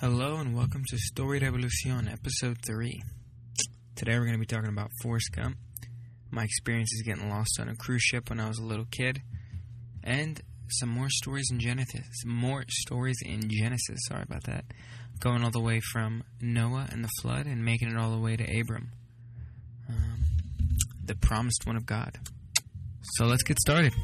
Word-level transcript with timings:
Hello 0.00 0.36
and 0.36 0.54
welcome 0.54 0.84
to 0.90 0.96
Story 0.96 1.40
Revolucion, 1.40 2.08
episode 2.08 2.58
3. 2.64 3.02
Today 3.96 4.12
we're 4.12 4.26
going 4.26 4.34
to 4.34 4.38
be 4.38 4.46
talking 4.46 4.68
about 4.68 4.92
Forrest 5.02 5.32
Gump, 5.34 5.56
my 6.30 6.44
experiences 6.44 7.02
getting 7.04 7.28
lost 7.28 7.58
on 7.60 7.68
a 7.68 7.74
cruise 7.74 8.02
ship 8.02 8.30
when 8.30 8.38
I 8.38 8.46
was 8.46 8.60
a 8.60 8.64
little 8.64 8.86
kid, 8.92 9.20
and 10.04 10.40
some 10.70 10.88
more 10.88 11.08
stories 11.10 11.48
in 11.50 11.58
Genesis. 11.58 12.06
More 12.24 12.64
stories 12.68 13.16
in 13.26 13.50
Genesis, 13.50 13.98
sorry 14.06 14.22
about 14.22 14.44
that. 14.44 14.66
Going 15.18 15.42
all 15.42 15.50
the 15.50 15.58
way 15.58 15.80
from 15.80 16.22
Noah 16.40 16.86
and 16.92 17.02
the 17.02 17.10
flood 17.20 17.46
and 17.46 17.64
making 17.64 17.88
it 17.88 17.96
all 17.96 18.12
the 18.12 18.20
way 18.20 18.36
to 18.36 18.44
Abram, 18.44 18.92
um, 19.88 20.20
the 21.04 21.16
promised 21.16 21.66
one 21.66 21.74
of 21.74 21.86
God. 21.86 22.20
So 23.16 23.24
let's 23.24 23.42
get 23.42 23.58
started. 23.58 23.94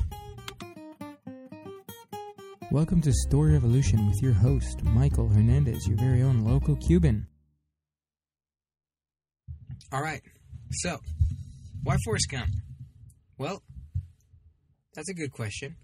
Welcome 2.74 3.02
to 3.02 3.12
Story 3.12 3.52
Revolution 3.52 4.04
with 4.08 4.20
your 4.20 4.32
host, 4.32 4.82
Michael 4.82 5.28
Hernandez, 5.28 5.86
your 5.86 5.96
very 5.96 6.22
own 6.24 6.44
local 6.44 6.74
Cuban. 6.74 7.24
All 9.92 10.02
right, 10.02 10.20
so 10.72 10.98
why 11.84 11.96
Forrest 12.04 12.26
Gump? 12.32 12.48
Well, 13.38 13.62
that's 14.92 15.08
a 15.08 15.14
good 15.14 15.30
question. 15.30 15.76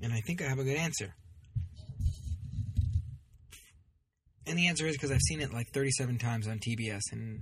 And 0.00 0.12
I 0.12 0.20
think 0.24 0.40
I 0.40 0.44
have 0.44 0.60
a 0.60 0.64
good 0.64 0.76
answer. 0.76 1.16
And 4.46 4.56
the 4.56 4.68
answer 4.68 4.86
is 4.86 4.94
because 4.94 5.10
I've 5.10 5.20
seen 5.22 5.40
it 5.40 5.52
like 5.52 5.66
37 5.72 6.16
times 6.18 6.46
on 6.46 6.60
TBS, 6.60 7.02
and 7.10 7.40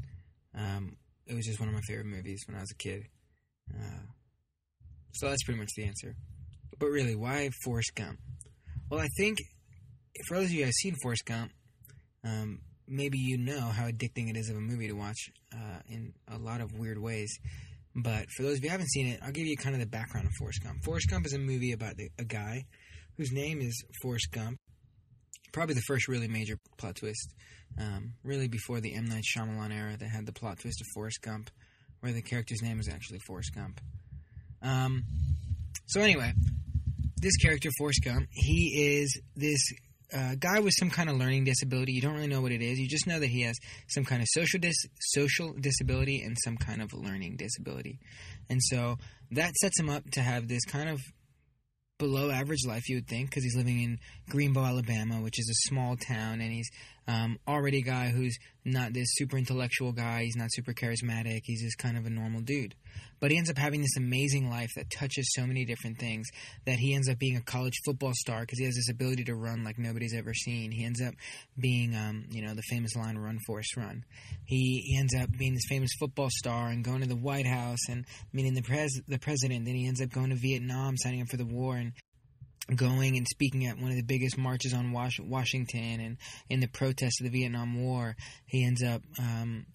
um, 0.58 0.96
it 1.26 1.34
was 1.34 1.44
just 1.44 1.60
one 1.60 1.68
of 1.68 1.74
my 1.74 1.82
favorite 1.86 2.06
movies 2.06 2.42
when 2.48 2.56
I 2.56 2.60
was 2.60 2.70
a 2.70 2.76
kid. 2.82 3.02
Uh, 3.70 4.06
so 5.12 5.28
that's 5.28 5.44
pretty 5.44 5.60
much 5.60 5.72
the 5.76 5.84
answer. 5.84 6.16
But 6.82 6.90
really, 6.90 7.14
why 7.14 7.48
Forrest 7.62 7.94
Gump? 7.94 8.18
Well, 8.90 8.98
I 8.98 9.06
think 9.16 9.38
for 10.26 10.38
those 10.38 10.46
of 10.46 10.50
you 10.50 10.58
who 10.62 10.64
have 10.64 10.74
seen 10.74 10.96
Forrest 11.00 11.24
Gump, 11.24 11.52
um, 12.24 12.58
maybe 12.88 13.18
you 13.18 13.38
know 13.38 13.60
how 13.60 13.84
addicting 13.84 14.28
it 14.28 14.36
is 14.36 14.50
of 14.50 14.56
a 14.56 14.60
movie 14.60 14.88
to 14.88 14.94
watch 14.94 15.30
uh, 15.54 15.78
in 15.88 16.12
a 16.26 16.38
lot 16.38 16.60
of 16.60 16.76
weird 16.76 16.98
ways. 16.98 17.38
But 17.94 18.26
for 18.36 18.42
those 18.42 18.58
of 18.58 18.64
you 18.64 18.68
who 18.68 18.72
haven't 18.72 18.90
seen 18.90 19.06
it, 19.06 19.20
I'll 19.22 19.30
give 19.30 19.46
you 19.46 19.56
kind 19.56 19.76
of 19.76 19.80
the 19.80 19.86
background 19.86 20.26
of 20.26 20.32
Forrest 20.40 20.60
Gump. 20.64 20.82
Forrest 20.82 21.08
Gump 21.08 21.24
is 21.24 21.34
a 21.34 21.38
movie 21.38 21.70
about 21.70 21.96
the, 21.96 22.08
a 22.18 22.24
guy 22.24 22.64
whose 23.16 23.30
name 23.30 23.60
is 23.60 23.84
Forrest 24.02 24.32
Gump. 24.32 24.58
Probably 25.52 25.76
the 25.76 25.82
first 25.82 26.08
really 26.08 26.26
major 26.26 26.58
plot 26.78 26.96
twist. 26.96 27.32
Um, 27.78 28.14
really 28.24 28.48
before 28.48 28.80
the 28.80 28.92
M. 28.92 29.04
Night 29.04 29.22
Shyamalan 29.22 29.72
era, 29.72 29.96
that 29.96 30.08
had 30.08 30.26
the 30.26 30.32
plot 30.32 30.58
twist 30.58 30.80
of 30.80 30.88
Forrest 30.96 31.22
Gump, 31.22 31.48
where 32.00 32.12
the 32.12 32.22
character's 32.22 32.60
name 32.60 32.80
is 32.80 32.88
actually 32.88 33.20
Forrest 33.20 33.54
Gump. 33.54 33.80
Um, 34.60 35.04
so 35.86 36.00
anyway, 36.00 36.32
this 37.22 37.36
character, 37.36 37.70
Forrest 37.78 38.00
Gump, 38.04 38.26
he 38.32 38.98
is 39.00 39.20
this 39.36 39.72
uh, 40.12 40.34
guy 40.38 40.60
with 40.60 40.74
some 40.78 40.90
kind 40.90 41.08
of 41.08 41.16
learning 41.16 41.44
disability. 41.44 41.92
You 41.92 42.02
don't 42.02 42.14
really 42.14 42.26
know 42.26 42.42
what 42.42 42.52
it 42.52 42.60
is. 42.60 42.78
You 42.78 42.88
just 42.88 43.06
know 43.06 43.18
that 43.18 43.28
he 43.28 43.42
has 43.42 43.56
some 43.88 44.04
kind 44.04 44.20
of 44.20 44.28
social 44.30 44.58
dis- 44.58 44.86
social 44.98 45.54
disability 45.58 46.20
and 46.20 46.36
some 46.42 46.56
kind 46.56 46.82
of 46.82 46.92
learning 46.92 47.36
disability. 47.36 47.98
And 48.50 48.60
so 48.62 48.96
that 49.30 49.54
sets 49.54 49.78
him 49.78 49.88
up 49.88 50.10
to 50.10 50.20
have 50.20 50.48
this 50.48 50.64
kind 50.64 50.90
of 50.90 51.00
below 51.98 52.30
average 52.30 52.66
life, 52.66 52.88
you 52.88 52.96
would 52.96 53.06
think, 53.06 53.30
because 53.30 53.44
he's 53.44 53.56
living 53.56 53.80
in 53.80 53.98
Greenbow, 54.28 54.66
Alabama, 54.66 55.22
which 55.22 55.38
is 55.38 55.48
a 55.48 55.68
small 55.68 55.96
town, 55.96 56.40
and 56.40 56.52
he's 56.52 56.68
um, 57.08 57.38
already 57.48 57.78
a 57.78 57.82
guy 57.82 58.10
who's 58.10 58.38
not 58.64 58.92
this 58.92 59.08
super 59.12 59.36
intellectual 59.36 59.92
guy. 59.92 60.22
He's 60.22 60.36
not 60.36 60.52
super 60.52 60.72
charismatic. 60.72 61.40
He's 61.44 61.62
just 61.62 61.78
kind 61.78 61.96
of 61.96 62.06
a 62.06 62.10
normal 62.10 62.40
dude. 62.40 62.74
But 63.18 63.30
he 63.30 63.38
ends 63.38 63.50
up 63.50 63.58
having 63.58 63.80
this 63.80 63.96
amazing 63.96 64.50
life 64.50 64.70
that 64.76 64.90
touches 64.90 65.30
so 65.34 65.46
many 65.46 65.64
different 65.64 65.98
things 65.98 66.26
that 66.66 66.78
he 66.78 66.94
ends 66.94 67.08
up 67.08 67.18
being 67.18 67.36
a 67.36 67.40
college 67.40 67.74
football 67.84 68.12
star 68.14 68.40
because 68.40 68.58
he 68.58 68.64
has 68.64 68.74
this 68.74 68.90
ability 68.90 69.24
to 69.24 69.34
run 69.34 69.62
like 69.62 69.78
nobody's 69.78 70.14
ever 70.14 70.34
seen. 70.34 70.72
He 70.72 70.84
ends 70.84 71.00
up 71.00 71.14
being, 71.58 71.94
um, 71.94 72.24
you 72.30 72.42
know, 72.42 72.54
the 72.54 72.62
famous 72.62 72.96
line 72.96 73.16
"Run, 73.16 73.38
Forrest, 73.46 73.76
Run." 73.76 74.04
He, 74.44 74.82
he 74.86 74.98
ends 74.98 75.14
up 75.14 75.30
being 75.38 75.54
this 75.54 75.66
famous 75.68 75.92
football 76.00 76.28
star 76.30 76.68
and 76.68 76.84
going 76.84 77.00
to 77.02 77.08
the 77.08 77.16
White 77.16 77.46
House 77.46 77.88
and 77.88 78.04
meeting 78.32 78.54
the 78.54 78.62
pres 78.62 79.00
the 79.06 79.18
president. 79.18 79.66
Then 79.66 79.76
he 79.76 79.86
ends 79.86 80.02
up 80.02 80.10
going 80.10 80.30
to 80.30 80.36
Vietnam, 80.36 80.96
signing 80.96 81.22
up 81.22 81.28
for 81.28 81.36
the 81.36 81.46
war, 81.46 81.76
and 81.76 81.92
going 82.74 83.16
and 83.16 83.26
speaking 83.26 83.66
at 83.66 83.78
one 83.78 83.90
of 83.90 83.96
the 83.96 84.02
biggest 84.02 84.38
marches 84.38 84.72
on 84.72 84.92
Was- 84.92 85.20
Washington 85.20 86.00
and 86.00 86.16
in 86.48 86.60
the 86.60 86.68
protests 86.68 87.20
of 87.20 87.30
the 87.30 87.38
Vietnam 87.38 87.82
War. 87.82 88.16
He 88.46 88.64
ends 88.64 88.82
up, 88.82 89.02
um, 89.18 89.66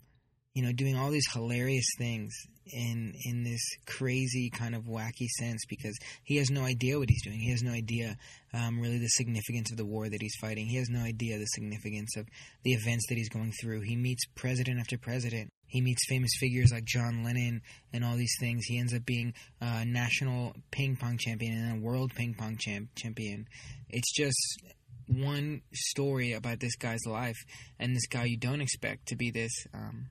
you 0.53 0.64
know, 0.64 0.72
doing 0.72 0.98
all 0.98 1.12
these 1.12 1.30
hilarious 1.34 1.86
things 1.98 2.34
in 2.72 3.14
in 3.24 3.44
this 3.44 3.62
crazy 3.86 4.50
kind 4.50 4.75
of 4.75 4.84
wacky 4.84 5.28
sense 5.40 5.66
because 5.70 5.98
he 6.24 6.38
has 6.38 6.50
no 6.50 6.64
idea 6.64 7.00
what 7.00 7.09
he's 7.09 7.24
doing. 7.24 7.40
He 7.40 7.52
has 7.52 7.64
no 7.64 7.72
idea 7.72 8.18
um, 8.53 8.80
really 8.80 8.98
the 8.98 9.08
significance 9.08 9.72
of 9.72 9.78
the 9.78 9.86
war 9.86 10.09
that 10.09 10.22
he's 10.22 10.36
fighting. 10.42 10.68
He 10.68 10.78
has 10.78 10.90
no 10.90 11.00
idea 11.00 11.38
the 11.38 11.46
significance 11.46 12.16
of 12.18 12.28
the 12.64 12.74
events 12.74 13.06
that 13.09 13.18
he's 13.18 13.30
going 13.30 13.54
through. 13.62 13.81
He 13.81 13.96
meets 13.96 14.25
president 14.36 14.80
after 14.80 14.98
president. 14.98 15.52
He 15.68 15.82
meets 15.82 16.08
famous 16.08 16.32
figures 16.40 16.72
like 16.72 16.86
John 16.86 17.24
Lennon 17.24 17.62
and 17.94 18.04
all 18.04 18.16
these 18.16 18.36
things. 18.40 18.66
He 18.66 18.80
ends 18.80 18.94
up 18.94 19.06
being 19.06 19.34
a 19.62 19.86
national 19.86 20.54
ping 20.72 20.96
pong 20.96 21.18
champion 21.18 21.58
and 21.58 21.78
a 21.78 21.86
world 21.86 22.14
ping 22.16 22.34
pong 22.34 22.58
champ- 22.58 22.96
champion. 22.96 23.48
It's 23.90 24.14
just 24.14 24.62
one 25.08 25.62
story 25.74 26.34
about 26.34 26.60
this 26.60 26.76
guy's 26.76 27.06
life 27.06 27.38
and 27.80 27.96
this 27.96 28.08
guy 28.08 28.26
you 28.26 28.38
don't 28.38 28.62
expect 28.62 29.08
to 29.08 29.16
be 29.16 29.32
this 29.32 29.52
um, 29.74 30.10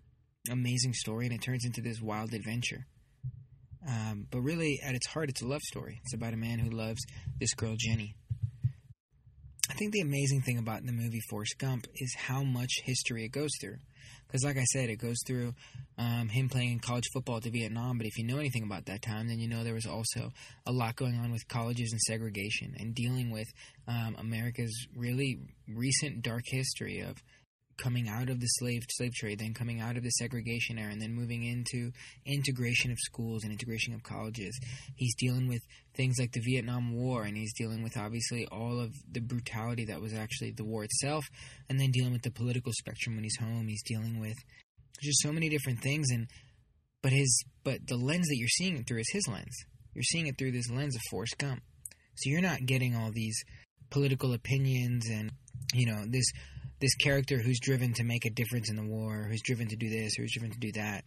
amazing 0.50 0.94
story, 0.94 1.26
and 1.26 1.34
it 1.34 1.42
turns 1.42 1.64
into 1.64 1.80
this 1.80 2.00
wild 2.00 2.32
adventure. 2.32 2.86
Um, 3.88 4.26
but 4.30 4.40
really, 4.40 4.80
at 4.84 4.94
its 4.94 5.06
heart, 5.06 5.28
it's 5.28 5.42
a 5.42 5.46
love 5.46 5.62
story. 5.62 6.00
It's 6.04 6.14
about 6.14 6.34
a 6.34 6.38
man 6.38 6.58
who 6.58 6.70
loves 6.70 7.04
this 7.38 7.54
girl, 7.54 7.76
Jenny. 7.78 8.14
I 9.70 9.74
think 9.74 9.92
the 9.92 10.00
amazing 10.00 10.42
thing 10.42 10.58
about 10.58 10.84
the 10.84 10.92
movie 10.92 11.20
Forrest 11.28 11.56
Gump 11.58 11.86
is 11.94 12.14
how 12.16 12.42
much 12.42 12.80
history 12.84 13.24
it 13.24 13.32
goes 13.32 13.50
through. 13.60 13.76
Because, 14.26 14.44
like 14.44 14.56
I 14.56 14.64
said, 14.64 14.90
it 14.90 14.96
goes 14.96 15.16
through 15.26 15.54
um, 15.98 16.28
him 16.28 16.48
playing 16.48 16.72
in 16.72 16.78
college 16.80 17.04
football 17.12 17.40
to 17.40 17.50
Vietnam. 17.50 17.98
But 17.98 18.06
if 18.06 18.18
you 18.18 18.24
know 18.24 18.38
anything 18.38 18.64
about 18.64 18.86
that 18.86 19.02
time, 19.02 19.28
then 19.28 19.38
you 19.38 19.48
know 19.48 19.64
there 19.64 19.74
was 19.74 19.86
also 19.86 20.32
a 20.66 20.72
lot 20.72 20.96
going 20.96 21.18
on 21.18 21.32
with 21.32 21.46
colleges 21.48 21.92
and 21.92 22.00
segregation 22.00 22.74
and 22.78 22.94
dealing 22.94 23.30
with 23.30 23.46
um, 23.88 24.16
America's 24.18 24.86
really 24.96 25.38
recent 25.68 26.22
dark 26.22 26.42
history 26.46 27.00
of 27.00 27.16
coming 27.76 28.08
out 28.08 28.28
of 28.28 28.40
the 28.40 28.46
slave 28.46 28.82
slave 28.90 29.12
trade, 29.14 29.38
then 29.38 29.54
coming 29.54 29.80
out 29.80 29.96
of 29.96 30.02
the 30.02 30.10
segregation 30.10 30.78
era, 30.78 30.90
and 30.90 31.00
then 31.00 31.12
moving 31.12 31.44
into 31.44 31.90
integration 32.24 32.90
of 32.90 32.98
schools 33.00 33.42
and 33.42 33.52
integration 33.52 33.94
of 33.94 34.02
colleges. 34.02 34.58
He's 34.96 35.14
dealing 35.16 35.48
with 35.48 35.60
things 35.94 36.16
like 36.18 36.32
the 36.32 36.40
Vietnam 36.40 36.94
War, 36.94 37.24
and 37.24 37.36
he's 37.36 37.54
dealing 37.54 37.82
with 37.82 37.96
obviously 37.96 38.46
all 38.46 38.80
of 38.80 38.92
the 39.10 39.20
brutality 39.20 39.84
that 39.86 40.00
was 40.00 40.12
actually 40.12 40.52
the 40.52 40.64
war 40.64 40.84
itself, 40.84 41.24
and 41.68 41.78
then 41.78 41.90
dealing 41.90 42.12
with 42.12 42.22
the 42.22 42.30
political 42.30 42.72
spectrum 42.72 43.16
when 43.16 43.24
he's 43.24 43.38
home. 43.38 43.66
He's 43.68 43.82
dealing 43.82 44.20
with 44.20 44.36
just 45.02 45.22
so 45.22 45.32
many 45.32 45.48
different 45.48 45.80
things, 45.82 46.10
and 46.10 46.28
but 47.02 47.12
his 47.12 47.44
but 47.64 47.86
the 47.86 47.96
lens 47.96 48.26
that 48.28 48.36
you're 48.36 48.48
seeing 48.48 48.76
it 48.76 48.86
through 48.86 49.00
is 49.00 49.10
his 49.12 49.28
lens. 49.28 49.56
You're 49.94 50.02
seeing 50.02 50.26
it 50.26 50.36
through 50.38 50.52
this 50.52 50.70
lens 50.70 50.94
of 50.94 51.02
Forrest 51.10 51.38
Gump, 51.38 51.62
so 52.16 52.30
you're 52.30 52.42
not 52.42 52.66
getting 52.66 52.94
all 52.94 53.10
these 53.12 53.42
political 53.90 54.32
opinions 54.34 55.08
and 55.08 55.30
you 55.72 55.86
know 55.86 56.04
this 56.08 56.26
this 56.80 56.94
character 56.94 57.38
who's 57.38 57.60
driven 57.60 57.92
to 57.94 58.04
make 58.04 58.24
a 58.24 58.30
difference 58.30 58.70
in 58.70 58.76
the 58.76 58.84
war, 58.84 59.26
who's 59.28 59.42
driven 59.42 59.68
to 59.68 59.76
do 59.76 59.88
this, 59.88 60.14
who's 60.14 60.32
driven 60.32 60.50
to 60.50 60.58
do 60.58 60.72
that. 60.72 61.04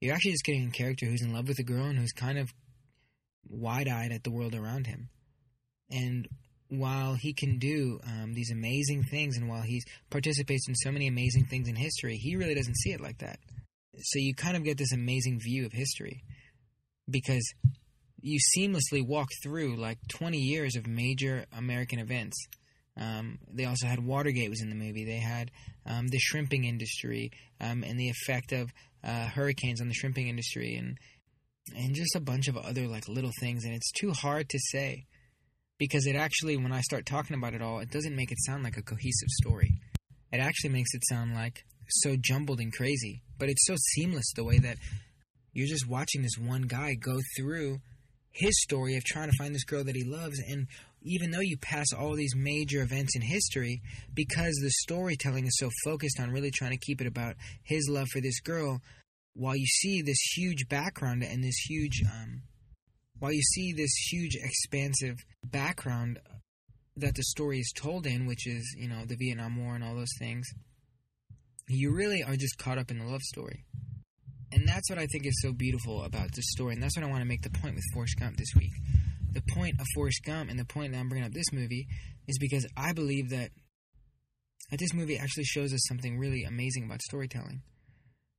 You're 0.00 0.14
actually 0.14 0.32
just 0.32 0.44
getting 0.44 0.68
a 0.68 0.70
character 0.70 1.06
who's 1.06 1.22
in 1.22 1.32
love 1.32 1.48
with 1.48 1.58
a 1.58 1.64
girl 1.64 1.84
and 1.84 1.98
who's 1.98 2.12
kind 2.12 2.38
of 2.38 2.52
wide 3.48 3.88
eyed 3.88 4.12
at 4.12 4.24
the 4.24 4.30
world 4.30 4.54
around 4.54 4.86
him. 4.86 5.08
And 5.90 6.28
while 6.68 7.14
he 7.14 7.34
can 7.34 7.58
do 7.58 8.00
um, 8.06 8.32
these 8.34 8.50
amazing 8.50 9.04
things 9.04 9.36
and 9.36 9.48
while 9.48 9.62
he 9.62 9.82
participates 10.10 10.66
in 10.68 10.74
so 10.74 10.90
many 10.90 11.06
amazing 11.06 11.46
things 11.46 11.68
in 11.68 11.76
history, 11.76 12.16
he 12.16 12.36
really 12.36 12.54
doesn't 12.54 12.76
see 12.76 12.92
it 12.92 13.00
like 13.00 13.18
that. 13.18 13.38
So 13.96 14.18
you 14.18 14.34
kind 14.34 14.56
of 14.56 14.64
get 14.64 14.78
this 14.78 14.92
amazing 14.92 15.38
view 15.40 15.66
of 15.66 15.72
history 15.72 16.24
because 17.10 17.46
you 18.20 18.38
seamlessly 18.56 19.06
walk 19.06 19.28
through 19.42 19.76
like 19.76 19.98
20 20.08 20.38
years 20.38 20.76
of 20.76 20.86
major 20.86 21.44
American 21.56 21.98
events 21.98 22.36
um, 22.96 23.38
they 23.50 23.64
also 23.64 23.86
had 23.86 24.04
Watergate 24.04 24.50
was 24.50 24.62
in 24.62 24.68
the 24.68 24.74
movie. 24.74 25.04
They 25.04 25.18
had 25.18 25.50
um, 25.86 26.08
the 26.08 26.18
shrimping 26.18 26.64
industry 26.64 27.30
um, 27.60 27.82
and 27.82 27.98
the 27.98 28.10
effect 28.10 28.52
of 28.52 28.70
uh, 29.02 29.28
hurricanes 29.28 29.80
on 29.80 29.88
the 29.88 29.94
shrimping 29.94 30.28
industry, 30.28 30.76
and 30.76 30.98
and 31.74 31.94
just 31.94 32.14
a 32.16 32.20
bunch 32.20 32.48
of 32.48 32.56
other 32.56 32.86
like 32.86 33.08
little 33.08 33.32
things. 33.40 33.64
And 33.64 33.74
it's 33.74 33.92
too 33.92 34.12
hard 34.12 34.48
to 34.50 34.58
say 34.58 35.06
because 35.78 36.06
it 36.06 36.16
actually, 36.16 36.56
when 36.56 36.72
I 36.72 36.80
start 36.82 37.06
talking 37.06 37.36
about 37.36 37.54
it 37.54 37.62
all, 37.62 37.80
it 37.80 37.90
doesn't 37.90 38.14
make 38.14 38.30
it 38.30 38.38
sound 38.44 38.62
like 38.62 38.76
a 38.76 38.82
cohesive 38.82 39.28
story. 39.28 39.70
It 40.30 40.38
actually 40.38 40.70
makes 40.70 40.94
it 40.94 41.02
sound 41.08 41.34
like 41.34 41.64
so 41.88 42.16
jumbled 42.18 42.60
and 42.60 42.72
crazy. 42.72 43.22
But 43.38 43.48
it's 43.48 43.66
so 43.66 43.74
seamless 43.94 44.32
the 44.34 44.44
way 44.44 44.58
that 44.58 44.76
you're 45.52 45.68
just 45.68 45.88
watching 45.88 46.22
this 46.22 46.38
one 46.38 46.62
guy 46.62 46.94
go 46.94 47.18
through 47.36 47.80
his 48.30 48.60
story 48.62 48.96
of 48.96 49.04
trying 49.04 49.30
to 49.30 49.36
find 49.36 49.54
this 49.54 49.64
girl 49.64 49.84
that 49.84 49.96
he 49.96 50.04
loves 50.04 50.40
and 50.48 50.66
even 51.04 51.30
though 51.30 51.40
you 51.40 51.56
pass 51.58 51.92
all 51.92 52.14
these 52.14 52.34
major 52.36 52.82
events 52.82 53.16
in 53.16 53.22
history, 53.22 53.82
because 54.14 54.54
the 54.56 54.70
storytelling 54.70 55.46
is 55.46 55.56
so 55.58 55.68
focused 55.84 56.20
on 56.20 56.30
really 56.30 56.50
trying 56.50 56.72
to 56.72 56.86
keep 56.86 57.00
it 57.00 57.06
about 57.06 57.36
his 57.62 57.88
love 57.88 58.08
for 58.12 58.20
this 58.20 58.40
girl, 58.40 58.80
while 59.34 59.56
you 59.56 59.66
see 59.66 60.02
this 60.02 60.20
huge 60.36 60.68
background 60.68 61.22
and 61.22 61.42
this 61.42 61.56
huge, 61.68 62.02
um, 62.04 62.42
while 63.18 63.32
you 63.32 63.42
see 63.42 63.72
this 63.72 63.92
huge 64.10 64.36
expansive 64.36 65.16
background 65.44 66.18
that 66.96 67.14
the 67.14 67.22
story 67.22 67.58
is 67.58 67.72
told 67.74 68.06
in, 68.06 68.26
which 68.26 68.46
is, 68.46 68.74
you 68.78 68.88
know, 68.88 69.04
the 69.06 69.16
Vietnam 69.16 69.64
War 69.64 69.74
and 69.74 69.82
all 69.82 69.94
those 69.94 70.12
things, 70.18 70.46
you 71.68 71.94
really 71.94 72.22
are 72.22 72.36
just 72.36 72.58
caught 72.58 72.78
up 72.78 72.90
in 72.90 72.98
the 72.98 73.06
love 73.06 73.22
story. 73.22 73.64
And 74.52 74.68
that's 74.68 74.90
what 74.90 74.98
I 74.98 75.06
think 75.06 75.26
is 75.26 75.40
so 75.40 75.52
beautiful 75.52 76.04
about 76.04 76.32
this 76.34 76.44
story. 76.50 76.74
And 76.74 76.82
that's 76.82 76.96
what 76.96 77.06
I 77.06 77.08
want 77.08 77.22
to 77.22 77.28
make 77.28 77.42
the 77.42 77.50
point 77.50 77.74
with 77.74 77.84
Forrest 77.94 78.18
Gump 78.20 78.36
this 78.36 78.52
week. 78.54 78.72
The 79.32 79.42
point 79.54 79.80
of 79.80 79.86
Forrest 79.94 80.22
Gump 80.24 80.50
and 80.50 80.58
the 80.58 80.64
point 80.64 80.92
that 80.92 80.98
I'm 80.98 81.08
bringing 81.08 81.26
up 81.26 81.32
this 81.32 81.52
movie 81.52 81.86
is 82.28 82.38
because 82.38 82.66
I 82.76 82.92
believe 82.92 83.30
that, 83.30 83.50
that 84.70 84.78
this 84.78 84.94
movie 84.94 85.18
actually 85.18 85.44
shows 85.44 85.72
us 85.72 85.86
something 85.88 86.18
really 86.18 86.44
amazing 86.44 86.84
about 86.84 87.02
storytelling. 87.02 87.62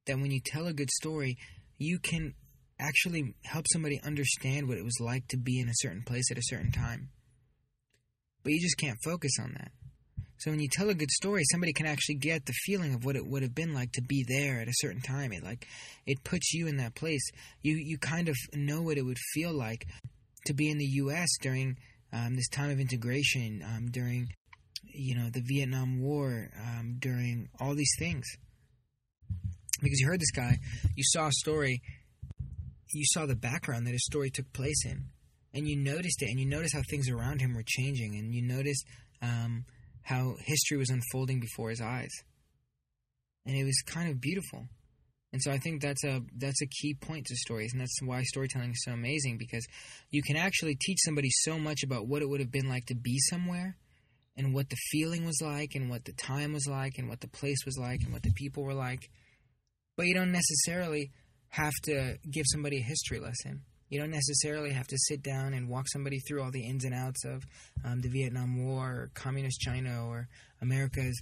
That 0.06 0.18
when 0.18 0.32
you 0.32 0.40
tell 0.46 0.68
a 0.68 0.74
good 0.74 0.92
story, 0.92 1.38
you 1.78 2.00
can 2.00 2.34
actually 2.80 3.34
help 3.46 3.66
somebody 3.72 4.00
understand 4.04 4.68
what 4.68 4.78
it 4.78 4.84
was 4.84 5.00
like 5.00 5.28
to 5.30 5.38
be 5.38 5.60
in 5.60 5.70
a 5.70 5.74
certain 5.76 6.04
place 6.04 6.30
at 6.32 6.38
a 6.38 6.44
certain 6.44 6.72
time. 6.72 7.10
But 8.44 8.52
you 8.52 8.62
just 8.62 8.78
can't 8.78 8.98
focus 9.04 9.32
on 9.40 9.54
that. 9.54 9.72
So 10.38 10.52
when 10.52 10.60
you 10.60 10.68
tell 10.70 10.90
a 10.90 10.94
good 10.94 11.12
story, 11.12 11.44
somebody 11.50 11.72
can 11.72 11.86
actually 11.86 12.16
get 12.16 12.46
the 12.46 12.54
feeling 12.66 12.94
of 12.94 13.06
what 13.06 13.16
it 13.16 13.26
would 13.26 13.44
have 13.44 13.56
been 13.56 13.74
like 13.74 13.94
to 13.94 14.02
be 14.02 14.26
there 14.28 14.60
at 14.60 14.68
a 14.68 14.74
certain 14.76 15.00
time. 15.00 15.32
It 15.32 15.42
like 15.42 15.66
it 16.06 16.24
puts 16.26 16.54
you 16.54 16.68
in 16.68 16.78
that 16.78 16.96
place. 16.96 17.26
You 17.62 17.78
you 17.78 17.98
kind 17.98 18.28
of 18.28 18.36
know 18.54 18.82
what 18.82 18.98
it 18.98 19.06
would 19.06 19.20
feel 19.34 19.54
like 19.54 19.86
to 20.46 20.54
be 20.54 20.70
in 20.70 20.78
the 20.78 20.86
U.S. 20.86 21.30
during 21.42 21.78
um, 22.12 22.36
this 22.36 22.50
time 22.50 22.70
of 22.70 22.80
integration, 22.80 23.64
um, 23.64 23.90
during 23.92 24.28
you 24.84 25.16
know 25.16 25.30
the 25.32 25.42
Vietnam 25.46 26.02
War, 26.02 26.50
um, 26.60 26.98
during 27.00 27.50
all 27.60 27.76
these 27.76 27.94
things. 27.98 28.26
Because 29.82 30.00
you 30.00 30.08
heard 30.08 30.22
this 30.22 30.32
guy, 30.32 30.58
you 30.96 31.04
saw 31.04 31.28
a 31.28 31.32
story, 31.32 31.82
you 32.94 33.06
saw 33.14 33.26
the 33.26 33.36
background 33.36 33.86
that 33.86 33.92
his 33.92 34.06
story 34.06 34.30
took 34.30 34.52
place 34.54 34.86
in, 34.86 35.06
and 35.54 35.68
you 35.68 35.76
noticed 35.76 36.22
it, 36.22 36.30
and 36.30 36.40
you 36.40 36.46
noticed 36.46 36.76
how 36.76 36.82
things 36.90 37.10
around 37.10 37.42
him 37.42 37.54
were 37.54 37.64
changing, 37.66 38.16
and 38.16 38.34
you 38.34 38.42
noticed 38.42 38.86
um, 39.22 39.66
how 40.04 40.36
history 40.46 40.78
was 40.78 40.90
unfolding 40.90 41.40
before 41.40 41.70
his 41.70 41.82
eyes. 41.82 42.12
And 43.46 43.58
it 43.58 43.64
was 43.64 43.82
kind 43.86 44.10
of 44.10 44.22
beautiful. 44.22 44.68
And 45.34 45.42
so 45.42 45.52
I 45.52 45.58
think 45.58 45.82
that's 45.82 46.04
a 46.04 46.22
that's 46.38 46.62
a 46.62 46.68
key 46.68 46.94
point 46.94 47.26
to 47.26 47.36
stories, 47.36 47.72
and 47.74 47.82
that's 47.82 48.00
why 48.04 48.22
storytelling 48.22 48.70
is 48.70 48.84
so 48.86 48.92
amazing 48.92 49.40
because 49.40 49.66
you 50.12 50.22
can 50.22 50.38
actually 50.38 50.78
teach 50.80 51.00
somebody 51.04 51.30
so 51.32 51.58
much 51.58 51.82
about 51.84 52.08
what 52.08 52.22
it 52.22 52.30
would 52.30 52.40
have 52.40 52.52
been 52.52 52.70
like 52.70 52.86
to 52.86 52.96
be 52.96 53.18
somewhere, 53.18 53.76
and 54.38 54.54
what 54.54 54.70
the 54.70 54.78
feeling 54.92 55.26
was 55.26 55.42
like, 55.42 55.72
and 55.74 55.90
what 55.90 56.06
the 56.06 56.14
time 56.14 56.54
was 56.54 56.68
like, 56.68 57.00
and 57.00 57.10
what 57.10 57.20
the 57.22 57.28
place 57.28 57.66
was 57.66 57.80
like, 57.80 58.02
and 58.04 58.14
what 58.14 58.22
the 58.22 58.32
people 58.34 58.64
were 58.64 58.76
like. 58.76 59.10
But 59.98 60.06
you 60.06 60.14
don't 60.14 60.32
necessarily 60.32 61.12
have 61.50 61.74
to 61.86 62.18
give 62.30 62.46
somebody 62.48 62.78
a 62.78 62.84
history 62.84 63.20
lesson. 63.20 63.62
You 63.90 64.00
don't 64.00 64.12
necessarily 64.12 64.72
have 64.72 64.88
to 64.88 64.98
sit 64.98 65.22
down 65.22 65.54
and 65.54 65.70
walk 65.70 65.86
somebody 65.88 66.20
through 66.20 66.42
all 66.44 66.52
the 66.52 66.68
ins 66.68 66.84
and 66.84 66.96
outs 66.96 67.26
of 67.26 67.44
um, 67.86 68.02
the 68.02 68.10
Vietnam 68.10 68.66
War 68.66 68.88
or 68.88 69.12
communist 69.14 69.60
China 69.60 70.08
or 70.08 70.28
America's 70.62 71.20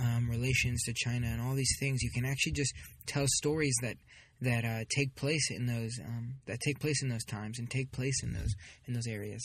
um, 0.00 0.28
relations 0.30 0.82
to 0.84 0.92
China 0.94 1.26
and 1.26 1.40
all 1.40 1.54
these 1.54 1.76
things. 1.80 2.02
You 2.02 2.10
can 2.14 2.24
actually 2.24 2.52
just 2.52 2.72
tell 3.06 3.24
stories 3.26 3.74
that 3.82 3.96
that 4.40 4.64
uh, 4.64 4.84
take 4.90 5.14
place 5.14 5.50
in 5.50 5.66
those 5.66 5.92
um, 6.04 6.34
that 6.46 6.58
take 6.60 6.80
place 6.80 7.02
in 7.02 7.08
those 7.08 7.24
times 7.24 7.58
and 7.58 7.70
take 7.70 7.92
place 7.92 8.22
in 8.22 8.32
those 8.32 8.54
in 8.86 8.94
those 8.94 9.06
areas. 9.06 9.42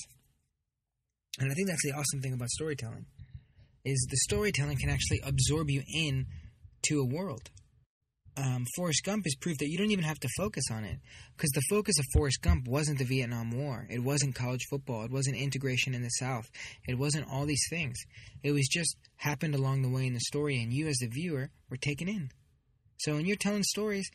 And 1.40 1.52
I 1.52 1.54
think 1.54 1.68
that's 1.68 1.84
the 1.84 1.94
awesome 1.94 2.22
thing 2.22 2.34
about 2.34 2.50
storytelling 2.50 3.06
is 3.86 4.08
the 4.10 4.18
storytelling 4.18 4.78
can 4.78 4.90
actually 4.90 5.22
absorb 5.24 5.70
you 5.70 5.82
in 5.88 6.26
to 6.88 7.00
a 7.00 7.06
world 7.06 7.50
um, 8.38 8.66
Forrest 8.76 9.04
Gump 9.04 9.26
is 9.26 9.36
proof 9.36 9.58
that 9.58 9.70
you 9.70 9.78
don't 9.78 9.92
even 9.92 10.04
have 10.04 10.20
to 10.20 10.30
focus 10.38 10.66
on 10.72 10.84
it. 10.84 11.00
Because 11.36 11.50
the 11.52 11.64
focus 11.70 11.98
of 11.98 12.06
Forrest 12.14 12.42
Gump 12.42 12.68
wasn't 12.68 13.00
the 13.00 13.06
Vietnam 13.06 13.52
War. 13.52 13.88
It 13.90 14.04
wasn't 14.04 14.36
college 14.36 14.66
football. 14.70 15.04
It 15.04 15.12
wasn't 15.12 15.38
integration 15.38 15.96
in 15.96 16.04
the 16.04 16.10
South. 16.10 16.50
It 16.88 16.98
wasn't 16.98 17.28
all 17.32 17.46
these 17.46 17.66
things. 17.70 17.98
It 18.44 18.52
was 18.52 18.68
just 18.68 18.96
happened 19.18 19.56
along 19.56 19.82
the 19.82 19.90
way 19.90 20.06
in 20.06 20.14
the 20.14 20.20
story, 20.20 20.62
and 20.62 20.72
you, 20.72 20.88
as 20.88 20.98
the 20.98 21.08
viewer, 21.08 21.50
were 21.70 21.78
taken 21.78 22.08
in. 22.08 22.30
So 22.98 23.16
when 23.16 23.26
you're 23.26 23.38
telling 23.38 23.64
stories, 23.64 24.10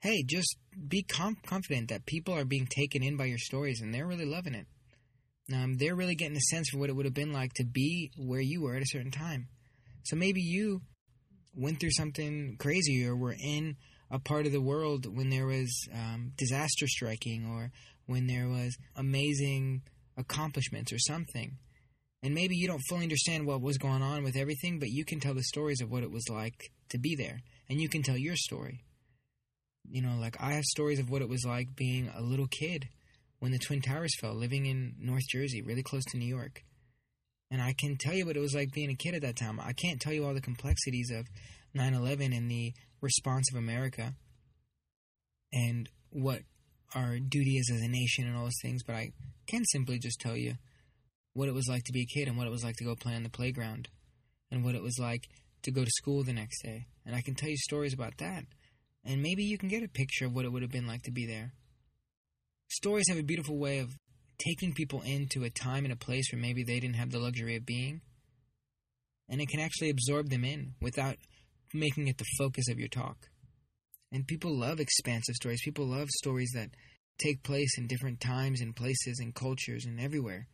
hey, 0.00 0.22
just 0.26 0.56
be 0.88 1.02
com- 1.02 1.38
confident 1.46 1.88
that 1.90 2.06
people 2.06 2.34
are 2.34 2.44
being 2.44 2.66
taken 2.66 3.02
in 3.02 3.16
by 3.16 3.26
your 3.26 3.38
stories, 3.38 3.80
and 3.80 3.92
they're 3.92 4.06
really 4.06 4.26
loving 4.26 4.54
it. 4.54 4.66
Um, 5.52 5.76
they're 5.78 5.96
really 5.96 6.14
getting 6.14 6.36
a 6.36 6.40
sense 6.40 6.68
for 6.70 6.78
what 6.78 6.90
it 6.90 6.96
would 6.96 7.06
have 7.06 7.14
been 7.14 7.32
like 7.32 7.54
to 7.54 7.64
be 7.64 8.10
where 8.16 8.40
you 8.40 8.62
were 8.62 8.76
at 8.76 8.82
a 8.82 8.88
certain 8.88 9.10
time. 9.10 9.48
So 10.04 10.16
maybe 10.16 10.40
you 10.40 10.82
went 11.58 11.80
through 11.80 11.90
something 11.90 12.56
crazy 12.58 13.06
or 13.06 13.16
were 13.16 13.34
in 13.38 13.76
a 14.10 14.18
part 14.18 14.46
of 14.46 14.52
the 14.52 14.60
world 14.60 15.06
when 15.14 15.28
there 15.28 15.46
was 15.46 15.70
um, 15.92 16.32
disaster 16.36 16.86
striking 16.86 17.46
or 17.46 17.70
when 18.06 18.26
there 18.26 18.48
was 18.48 18.76
amazing 18.96 19.82
accomplishments 20.16 20.92
or 20.92 20.98
something. 20.98 21.58
And 22.22 22.34
maybe 22.34 22.56
you 22.56 22.66
don't 22.66 22.82
fully 22.88 23.02
understand 23.02 23.46
what 23.46 23.60
was 23.60 23.78
going 23.78 24.02
on 24.02 24.24
with 24.24 24.36
everything, 24.36 24.78
but 24.78 24.88
you 24.88 25.04
can 25.04 25.20
tell 25.20 25.34
the 25.34 25.42
stories 25.42 25.80
of 25.80 25.90
what 25.90 26.02
it 26.02 26.10
was 26.10 26.28
like 26.28 26.72
to 26.90 26.98
be 26.98 27.14
there. 27.16 27.40
And 27.68 27.80
you 27.80 27.88
can 27.88 28.02
tell 28.02 28.16
your 28.16 28.34
story. 28.36 28.80
You 29.90 30.02
know, 30.02 30.16
like 30.20 30.36
I 30.40 30.52
have 30.52 30.64
stories 30.64 30.98
of 30.98 31.10
what 31.10 31.22
it 31.22 31.28
was 31.28 31.44
like 31.44 31.76
being 31.76 32.10
a 32.16 32.22
little 32.22 32.48
kid 32.48 32.88
when 33.38 33.52
the 33.52 33.58
Twin 33.58 33.80
Towers 33.80 34.12
fell, 34.20 34.34
living 34.34 34.66
in 34.66 34.94
North 34.98 35.28
Jersey, 35.28 35.62
really 35.62 35.82
close 35.82 36.04
to 36.06 36.18
New 36.18 36.26
York. 36.26 36.64
And 37.50 37.62
I 37.62 37.72
can 37.72 37.96
tell 37.96 38.14
you 38.14 38.26
what 38.26 38.36
it 38.36 38.40
was 38.40 38.54
like 38.54 38.72
being 38.72 38.90
a 38.90 38.94
kid 38.94 39.14
at 39.14 39.22
that 39.22 39.36
time. 39.36 39.58
I 39.60 39.72
can't 39.72 40.00
tell 40.00 40.12
you 40.12 40.26
all 40.26 40.34
the 40.34 40.40
complexities 40.40 41.10
of 41.10 41.26
9 41.74 41.94
11 41.94 42.32
and 42.32 42.50
the 42.50 42.72
response 43.00 43.50
of 43.52 43.58
America 43.58 44.14
and 45.52 45.88
what 46.10 46.40
our 46.94 47.18
duty 47.18 47.56
is 47.56 47.70
as 47.72 47.82
a 47.82 47.88
nation 47.88 48.26
and 48.26 48.36
all 48.36 48.44
those 48.44 48.60
things, 48.62 48.82
but 48.82 48.94
I 48.94 49.12
can 49.46 49.64
simply 49.66 49.98
just 49.98 50.20
tell 50.20 50.36
you 50.36 50.54
what 51.34 51.48
it 51.48 51.54
was 51.54 51.68
like 51.68 51.84
to 51.84 51.92
be 51.92 52.02
a 52.02 52.18
kid 52.18 52.28
and 52.28 52.36
what 52.36 52.46
it 52.46 52.50
was 52.50 52.64
like 52.64 52.76
to 52.76 52.84
go 52.84 52.94
play 52.94 53.14
on 53.14 53.22
the 53.22 53.30
playground 53.30 53.88
and 54.50 54.64
what 54.64 54.74
it 54.74 54.82
was 54.82 54.98
like 54.98 55.22
to 55.62 55.70
go 55.70 55.84
to 55.84 55.90
school 55.90 56.22
the 56.22 56.32
next 56.32 56.62
day. 56.62 56.86
And 57.04 57.14
I 57.14 57.20
can 57.20 57.34
tell 57.34 57.48
you 57.48 57.56
stories 57.56 57.94
about 57.94 58.18
that. 58.18 58.44
And 59.04 59.22
maybe 59.22 59.44
you 59.44 59.58
can 59.58 59.68
get 59.68 59.82
a 59.82 59.88
picture 59.88 60.26
of 60.26 60.34
what 60.34 60.44
it 60.44 60.52
would 60.52 60.62
have 60.62 60.70
been 60.70 60.86
like 60.86 61.02
to 61.02 61.12
be 61.12 61.26
there. 61.26 61.52
Stories 62.70 63.06
have 63.08 63.18
a 63.18 63.22
beautiful 63.22 63.58
way 63.58 63.78
of 63.78 63.90
taking 64.38 64.72
people 64.72 65.02
into 65.04 65.44
a 65.44 65.50
time 65.50 65.84
and 65.84 65.92
a 65.92 65.96
place 65.96 66.32
where 66.32 66.40
maybe 66.40 66.62
they 66.62 66.80
didn't 66.80 66.96
have 66.96 67.10
the 67.10 67.18
luxury 67.18 67.56
of 67.56 67.66
being. 67.66 68.00
And 69.28 69.40
it 69.40 69.48
can 69.48 69.60
actually 69.60 69.90
absorb 69.90 70.30
them 70.30 70.44
in 70.44 70.74
without 70.80 71.16
making 71.74 72.08
it 72.08 72.18
the 72.18 72.24
focus 72.38 72.68
of 72.70 72.78
your 72.78 72.88
talk. 72.88 73.16
And 74.10 74.26
people 74.26 74.56
love 74.56 74.80
expansive 74.80 75.34
stories. 75.34 75.60
People 75.62 75.86
love 75.86 76.08
stories 76.08 76.50
that 76.54 76.70
take 77.18 77.42
place 77.42 77.76
in 77.76 77.86
different 77.86 78.20
times 78.20 78.60
and 78.60 78.74
places 78.74 79.18
and 79.20 79.34
cultures 79.34 79.84
and 79.84 80.00
everywhere. 80.00 80.46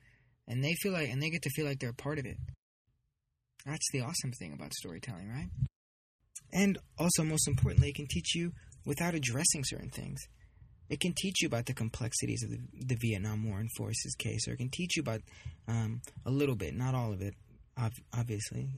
And 0.48 0.64
they 0.64 0.74
feel 0.82 0.92
like 0.92 1.08
and 1.08 1.22
they 1.22 1.30
get 1.30 1.42
to 1.42 1.50
feel 1.50 1.66
like 1.66 1.78
they're 1.78 1.90
a 1.90 1.94
part 1.94 2.18
of 2.18 2.26
it. 2.26 2.36
That's 3.64 3.88
the 3.92 4.00
awesome 4.00 4.32
thing 4.38 4.52
about 4.52 4.74
storytelling, 4.74 5.28
right? 5.28 5.48
And 6.52 6.78
also 6.98 7.22
most 7.22 7.48
importantly, 7.48 7.90
it 7.90 7.94
can 7.94 8.06
teach 8.08 8.34
you 8.34 8.52
without 8.84 9.14
addressing 9.14 9.62
certain 9.64 9.90
things. 9.90 10.20
It 10.94 11.00
can 11.00 11.12
teach 11.12 11.42
you 11.42 11.48
about 11.48 11.66
the 11.66 11.74
complexities 11.74 12.44
of 12.44 12.50
the, 12.50 12.60
the 12.86 12.94
Vietnam 12.94 13.50
War 13.50 13.58
in 13.58 13.68
Forrest's 13.76 14.14
case, 14.14 14.46
or 14.46 14.52
it 14.52 14.58
can 14.58 14.68
teach 14.68 14.96
you 14.96 15.00
about 15.00 15.22
um, 15.66 16.00
a 16.24 16.30
little 16.30 16.54
bit, 16.54 16.72
not 16.72 16.94
all 16.94 17.12
of 17.12 17.20
it, 17.20 17.34
obviously. 18.16 18.68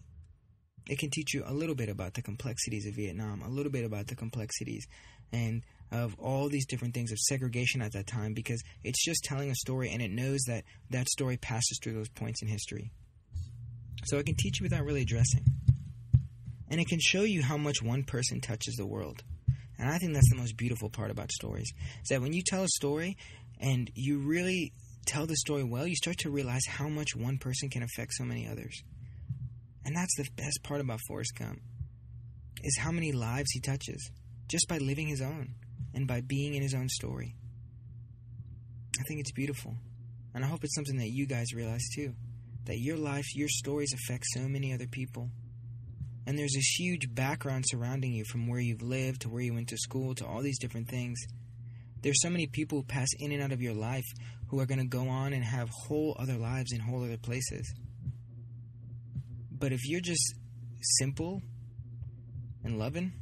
It 0.89 0.99
can 0.99 1.11
teach 1.11 1.35
you 1.35 1.45
a 1.47 1.53
little 1.53 1.75
bit 1.75 1.91
about 1.91 2.15
the 2.15 2.23
complexities 2.23 2.87
of 2.87 2.95
Vietnam, 2.95 3.43
a 3.43 3.51
little 3.51 3.71
bit 3.71 3.85
about 3.85 4.07
the 4.07 4.15
complexities 4.15 4.87
and 5.31 5.63
of 5.93 6.17
all 6.19 6.49
these 6.49 6.65
different 6.65 6.95
things 6.95 7.13
of 7.13 7.19
segregation 7.19 7.83
at 7.83 7.93
that 7.93 8.07
time 8.07 8.33
because 8.33 8.63
it's 8.83 9.05
just 9.05 9.23
telling 9.23 9.51
a 9.51 9.55
story 9.55 9.91
and 9.91 10.01
it 10.01 10.11
knows 10.11 10.41
that 10.47 10.65
that 10.89 11.11
story 11.11 11.37
passes 11.37 11.79
through 11.83 11.97
those 11.97 12.09
points 12.09 12.41
in 12.41 12.49
history. 12.49 12.91
So 14.07 14.17
it 14.17 14.25
can 14.25 14.37
teach 14.37 14.59
you 14.59 14.65
without 14.65 14.87
really 14.87 15.03
addressing. 15.03 15.45
And 16.71 16.81
it 16.81 16.89
can 16.89 16.99
show 16.99 17.25
you 17.25 17.43
how 17.43 17.59
much 17.59 17.83
one 17.83 18.05
person 18.05 18.41
touches 18.41 18.77
the 18.77 18.87
world. 18.87 19.23
And 19.79 19.91
I 19.91 19.99
think 19.99 20.15
that's 20.15 20.31
the 20.31 20.39
most 20.39 20.57
beautiful 20.57 20.89
part 20.89 21.11
about 21.11 21.31
stories. 21.33 21.71
Is 22.03 22.09
that 22.09 22.23
when 22.23 22.33
you 22.33 22.43
tell 22.47 22.65
a 22.65 22.69
story 22.69 23.17
and 23.61 23.91
you 23.95 24.19
really 24.19 24.73
tell 25.07 25.27
the 25.27 25.37
story 25.37 25.65
well, 25.65 25.87
you 25.87 25.97
start 25.97 26.19
to 26.19 26.31
realize 26.31 26.67
how 26.67 26.89
much 26.89 27.15
one 27.15 27.39
person 27.39 27.69
can 27.69 27.83
affect 27.83 28.13
so 28.15 28.25
many 28.25 28.49
others. 28.49 28.83
And 29.85 29.95
that's 29.95 30.17
the 30.17 30.29
best 30.37 30.61
part 30.63 30.81
about 30.81 31.01
Forrest 31.07 31.33
Gump. 31.39 31.61
Is 32.63 32.79
how 32.79 32.91
many 32.91 33.13
lives 33.13 33.51
he 33.53 33.61
touches 33.61 34.11
just 34.49 34.67
by 34.69 34.79
living 34.79 35.09
his 35.09 35.21
own 35.21 35.55
and 35.95 36.07
by 36.07 36.21
being 36.21 36.55
in 36.55 36.63
his 36.63 36.75
own 36.75 36.89
story. 36.89 37.37
I 38.99 39.03
think 39.07 39.21
it's 39.21 39.33
beautiful. 39.33 39.75
And 40.35 40.45
I 40.45 40.49
hope 40.49 40.65
it's 40.65 40.75
something 40.75 40.99
that 40.99 41.11
you 41.11 41.27
guys 41.27 41.55
realize 41.55 41.83
too. 41.95 42.15
That 42.65 42.79
your 42.79 42.97
life, 42.97 43.25
your 43.35 43.49
stories 43.49 43.93
affect 43.93 44.25
so 44.35 44.41
many 44.49 44.73
other 44.73 44.87
people. 44.87 45.31
And 46.27 46.37
there's 46.37 46.55
this 46.55 46.77
huge 46.79 47.15
background 47.15 47.65
surrounding 47.69 48.13
you 48.13 48.25
from 48.25 48.49
where 48.49 48.61
you've 48.61 48.83
lived 48.83 49.23
to 49.23 49.29
where 49.29 49.43
you 49.43 49.55
went 49.55 49.69
to 49.69 49.77
school 49.77 50.15
to 50.17 50.27
all 50.27 50.43
these 50.43 50.59
different 50.59 50.89
things. 50.89 51.19
There's 52.03 52.21
so 52.21 52.31
many 52.31 52.47
people 52.49 52.79
who 52.79 52.85
pass 52.85 53.09
in 53.19 53.33
and 53.33 53.43
out 53.43 53.53
of 53.53 53.63
your 53.63 53.75
life 53.75 54.05
who 54.49 54.61
are 54.61 54.67
going 54.67 54.81
to 54.81 54.87
go 54.87 55.09
on 55.09 55.33
and 55.33 55.45
have 55.45 55.69
whole 55.71 56.17
other 56.19 56.37
lives 56.37 56.73
in 56.73 56.81
whole 56.81 57.05
other 57.05 57.17
places. 57.17 57.73
But 59.51 59.73
if 59.73 59.81
you're 59.89 60.01
just 60.01 60.35
simple 60.99 61.43
and 62.65 62.79
loving, 62.79 63.13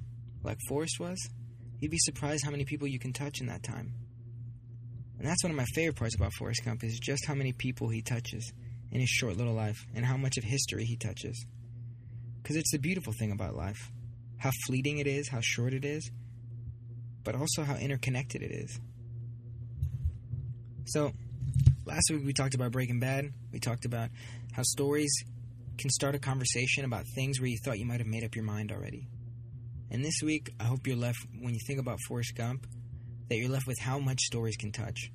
like 0.43 0.59
Forrest 0.69 0.99
was, 0.99 1.19
you'd 1.81 1.91
be 1.91 1.99
surprised 1.99 2.45
how 2.45 2.51
many 2.51 2.65
people 2.65 2.89
you 2.89 2.99
can 2.99 3.13
touch 3.13 3.41
in 3.41 3.47
that 3.47 3.63
time. 3.63 3.93
And 5.19 5.27
that's 5.27 5.45
one 5.45 5.51
of 5.51 5.57
my 5.57 5.67
favorite 5.75 5.97
parts 5.97 6.17
about 6.17 6.33
Forrest 6.35 6.65
Gump 6.65 6.83
is 6.83 6.99
just 6.99 7.27
how 7.27 7.35
many 7.35 7.53
people 7.53 7.89
he 7.89 8.03
touches 8.03 8.53
in 8.91 9.01
his 9.01 9.09
short 9.09 9.37
little 9.37 9.55
life 9.55 9.87
and 9.95 10.05
how 10.05 10.17
much 10.17 10.37
of 10.37 10.45
history 10.45 10.85
he 10.85 10.97
touches. 10.97 11.47
Because 12.45 12.57
it's 12.57 12.73
the 12.73 12.79
beautiful 12.79 13.15
thing 13.19 13.33
about 13.33 13.57
life 13.57 13.91
how 14.37 14.51
fleeting 14.67 14.99
it 14.99 15.07
is, 15.07 15.27
how 15.31 15.41
short 15.41 15.73
it 15.73 15.87
is, 15.87 16.11
but 17.25 17.35
also 17.35 17.63
how 17.63 17.77
interconnected 17.77 18.43
it 18.43 18.51
is. 18.51 18.79
So, 20.85 21.13
last 21.87 22.11
week 22.11 22.27
we 22.27 22.35
talked 22.35 22.55
about 22.55 22.71
Breaking 22.71 23.01
Bad. 23.01 23.33
We 23.51 23.59
talked 23.59 23.87
about 23.87 24.11
how 24.53 24.63
stories 24.63 25.11
can 25.79 25.89
start 25.89 26.15
a 26.15 26.19
conversation 26.19 26.85
about 26.85 27.07
things 27.15 27.41
where 27.41 27.49
you 27.49 27.57
thought 27.65 27.79
you 27.79 27.87
might 27.87 28.01
have 28.01 28.07
made 28.07 28.23
up 28.23 28.35
your 28.37 28.45
mind 28.45 28.71
already. 28.71 29.09
And 29.91 30.05
this 30.05 30.21
week, 30.23 30.53
I 30.61 30.65
hope 30.65 30.87
you're 30.87 30.97
left, 30.97 31.21
when 31.41 31.55
you 31.55 31.61
think 31.67 31.81
about 31.81 31.99
Forrest 32.07 32.35
Gump, 32.37 32.67
that 33.31 33.37
you're 33.37 33.49
left 33.49 33.67
with 33.67 33.79
how 33.81 33.99
much 33.99 34.21
stories 34.21 34.57
can 34.57 34.73
touch. 34.73 35.11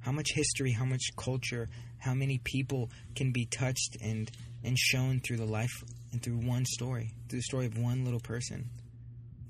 How 0.00 0.12
much 0.12 0.28
history, 0.32 0.72
how 0.72 0.86
much 0.86 1.02
culture, 1.18 1.68
how 1.98 2.14
many 2.14 2.38
people 2.38 2.90
can 3.14 3.30
be 3.30 3.44
touched 3.44 3.98
and, 4.02 4.30
and 4.64 4.78
shown 4.78 5.20
through 5.20 5.36
the 5.36 5.44
life 5.44 5.84
and 6.12 6.22
through 6.22 6.38
one 6.38 6.64
story, 6.64 7.12
through 7.28 7.38
the 7.38 7.42
story 7.42 7.66
of 7.66 7.78
one 7.78 8.04
little 8.04 8.20
person. 8.20 8.70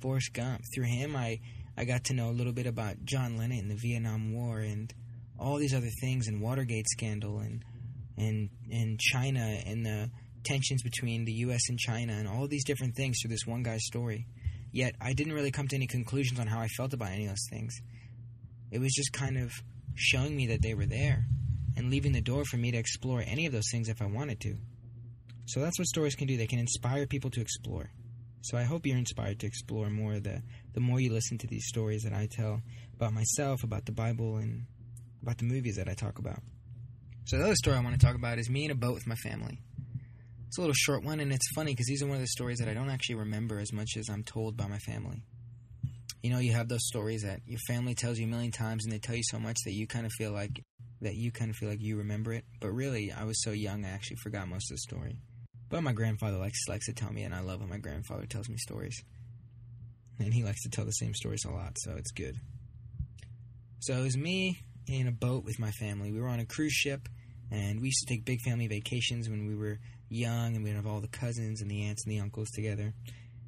Forrest 0.00 0.34
Gump. 0.34 0.60
Through 0.74 0.84
him, 0.84 1.16
I, 1.16 1.40
I 1.78 1.84
got 1.84 2.04
to 2.04 2.14
know 2.14 2.28
a 2.28 2.32
little 2.32 2.52
bit 2.52 2.66
about 2.66 3.04
John 3.04 3.38
Lennon 3.38 3.60
and 3.60 3.70
the 3.70 3.76
Vietnam 3.76 4.34
War 4.34 4.58
and 4.58 4.92
all 5.38 5.56
these 5.56 5.74
other 5.74 5.90
things 6.00 6.28
and 6.28 6.42
Watergate 6.42 6.88
scandal 6.88 7.38
and 7.38 7.64
and 8.16 8.48
and 8.70 9.00
China 9.00 9.40
and 9.40 9.84
the 9.84 10.10
tensions 10.44 10.82
between 10.82 11.24
the 11.24 11.32
U.S. 11.32 11.68
and 11.68 11.78
China 11.78 12.12
and 12.12 12.28
all 12.28 12.46
these 12.46 12.64
different 12.64 12.94
things 12.94 13.16
through 13.20 13.30
this 13.30 13.46
one 13.46 13.62
guy's 13.62 13.84
story. 13.86 14.26
Yet 14.72 14.94
I 15.00 15.14
didn't 15.14 15.32
really 15.32 15.50
come 15.50 15.68
to 15.68 15.76
any 15.76 15.86
conclusions 15.86 16.38
on 16.38 16.46
how 16.46 16.60
I 16.60 16.68
felt 16.68 16.92
about 16.92 17.12
any 17.12 17.24
of 17.24 17.30
those 17.30 17.48
things. 17.50 17.74
It 18.70 18.78
was 18.78 18.92
just 18.92 19.12
kind 19.12 19.38
of 19.38 19.52
showing 19.94 20.36
me 20.36 20.48
that 20.48 20.62
they 20.62 20.74
were 20.74 20.86
there 20.86 21.24
and 21.76 21.90
leaving 21.90 22.12
the 22.12 22.20
door 22.20 22.44
for 22.44 22.56
me 22.56 22.72
to 22.72 22.78
explore 22.78 23.22
any 23.26 23.46
of 23.46 23.52
those 23.52 23.70
things 23.70 23.88
if 23.88 24.02
I 24.02 24.06
wanted 24.06 24.40
to. 24.40 24.56
So 25.46 25.60
that's 25.60 25.78
what 25.78 25.86
stories 25.86 26.14
can 26.14 26.26
do. 26.26 26.36
They 26.36 26.46
can 26.46 26.58
inspire 26.58 27.06
people 27.06 27.30
to 27.30 27.40
explore. 27.40 27.90
So 28.42 28.58
I 28.58 28.64
hope 28.64 28.86
you're 28.86 28.98
inspired 28.98 29.40
to 29.40 29.46
explore 29.46 29.88
more 29.88 30.20
the 30.20 30.42
the 30.74 30.80
more 30.80 31.00
you 31.00 31.12
listen 31.12 31.38
to 31.38 31.46
these 31.46 31.66
stories 31.66 32.02
that 32.02 32.12
I 32.12 32.28
tell 32.30 32.60
about 32.94 33.12
myself, 33.12 33.64
about 33.64 33.86
the 33.86 33.92
Bible 33.92 34.36
and 34.36 34.66
about 35.22 35.38
the 35.38 35.44
movies 35.44 35.76
that 35.76 35.88
I 35.88 35.94
talk 35.94 36.18
about. 36.18 36.40
So 37.24 37.38
the 37.38 37.44
other 37.44 37.54
story 37.54 37.76
I 37.76 37.80
want 37.80 37.98
to 37.98 38.06
talk 38.06 38.16
about 38.16 38.38
is 38.38 38.50
me 38.50 38.66
in 38.66 38.70
a 38.70 38.74
boat 38.74 38.94
with 38.94 39.06
my 39.06 39.14
family. 39.16 39.60
It's 40.46 40.58
a 40.58 40.60
little 40.60 40.74
short 40.74 41.04
one, 41.04 41.20
and 41.20 41.32
it's 41.32 41.50
funny 41.54 41.72
because 41.72 41.86
these 41.86 42.02
are 42.02 42.06
one 42.06 42.16
of 42.16 42.20
the 42.20 42.28
stories 42.28 42.58
that 42.58 42.68
I 42.68 42.74
don't 42.74 42.90
actually 42.90 43.16
remember 43.16 43.58
as 43.58 43.72
much 43.72 43.96
as 43.96 44.10
I'm 44.10 44.22
told 44.22 44.56
by 44.56 44.66
my 44.66 44.78
family. 44.78 45.22
You 46.22 46.30
know, 46.30 46.38
you 46.38 46.52
have 46.52 46.68
those 46.68 46.86
stories 46.86 47.22
that 47.22 47.40
your 47.46 47.60
family 47.66 47.94
tells 47.94 48.18
you 48.18 48.26
a 48.26 48.30
million 48.30 48.52
times, 48.52 48.84
and 48.84 48.92
they 48.92 48.98
tell 48.98 49.16
you 49.16 49.24
so 49.24 49.38
much 49.38 49.56
that 49.64 49.72
you 49.72 49.86
kind 49.86 50.04
of 50.04 50.12
feel 50.12 50.32
like 50.32 50.62
that 51.00 51.14
you 51.16 51.32
kind 51.32 51.50
of 51.50 51.56
feel 51.56 51.70
like 51.70 51.80
you 51.80 51.96
remember 51.96 52.32
it. 52.34 52.44
But 52.60 52.72
really, 52.72 53.10
I 53.10 53.24
was 53.24 53.42
so 53.42 53.52
young, 53.52 53.84
I 53.84 53.88
actually 53.88 54.18
forgot 54.22 54.48
most 54.48 54.70
of 54.70 54.76
the 54.76 54.80
story. 54.80 55.16
But 55.74 55.82
my 55.82 55.92
grandfather 55.92 56.38
likes 56.38 56.68
likes 56.68 56.86
to 56.86 56.92
tell 56.92 57.12
me, 57.12 57.24
and 57.24 57.34
I 57.34 57.40
love 57.40 57.58
when 57.58 57.68
my 57.68 57.78
grandfather 57.78 58.26
tells 58.26 58.48
me 58.48 58.56
stories. 58.58 59.02
And 60.20 60.32
he 60.32 60.44
likes 60.44 60.62
to 60.62 60.68
tell 60.68 60.84
the 60.84 60.92
same 60.92 61.14
stories 61.14 61.44
a 61.44 61.50
lot, 61.50 61.76
so 61.80 61.96
it's 61.96 62.12
good. 62.12 62.36
So 63.80 63.94
it 63.94 64.02
was 64.04 64.16
me 64.16 64.60
in 64.86 65.08
a 65.08 65.10
boat 65.10 65.42
with 65.42 65.58
my 65.58 65.72
family. 65.72 66.12
We 66.12 66.20
were 66.20 66.28
on 66.28 66.38
a 66.38 66.46
cruise 66.46 66.72
ship, 66.72 67.08
and 67.50 67.80
we 67.80 67.88
used 67.88 68.06
to 68.06 68.14
take 68.14 68.24
big 68.24 68.38
family 68.42 68.68
vacations 68.68 69.28
when 69.28 69.48
we 69.48 69.56
were 69.56 69.80
young, 70.08 70.54
and 70.54 70.62
we'd 70.62 70.76
have 70.76 70.86
all 70.86 71.00
the 71.00 71.08
cousins 71.08 71.60
and 71.60 71.68
the 71.68 71.82
aunts 71.86 72.04
and 72.04 72.12
the 72.12 72.20
uncles 72.20 72.50
together. 72.50 72.94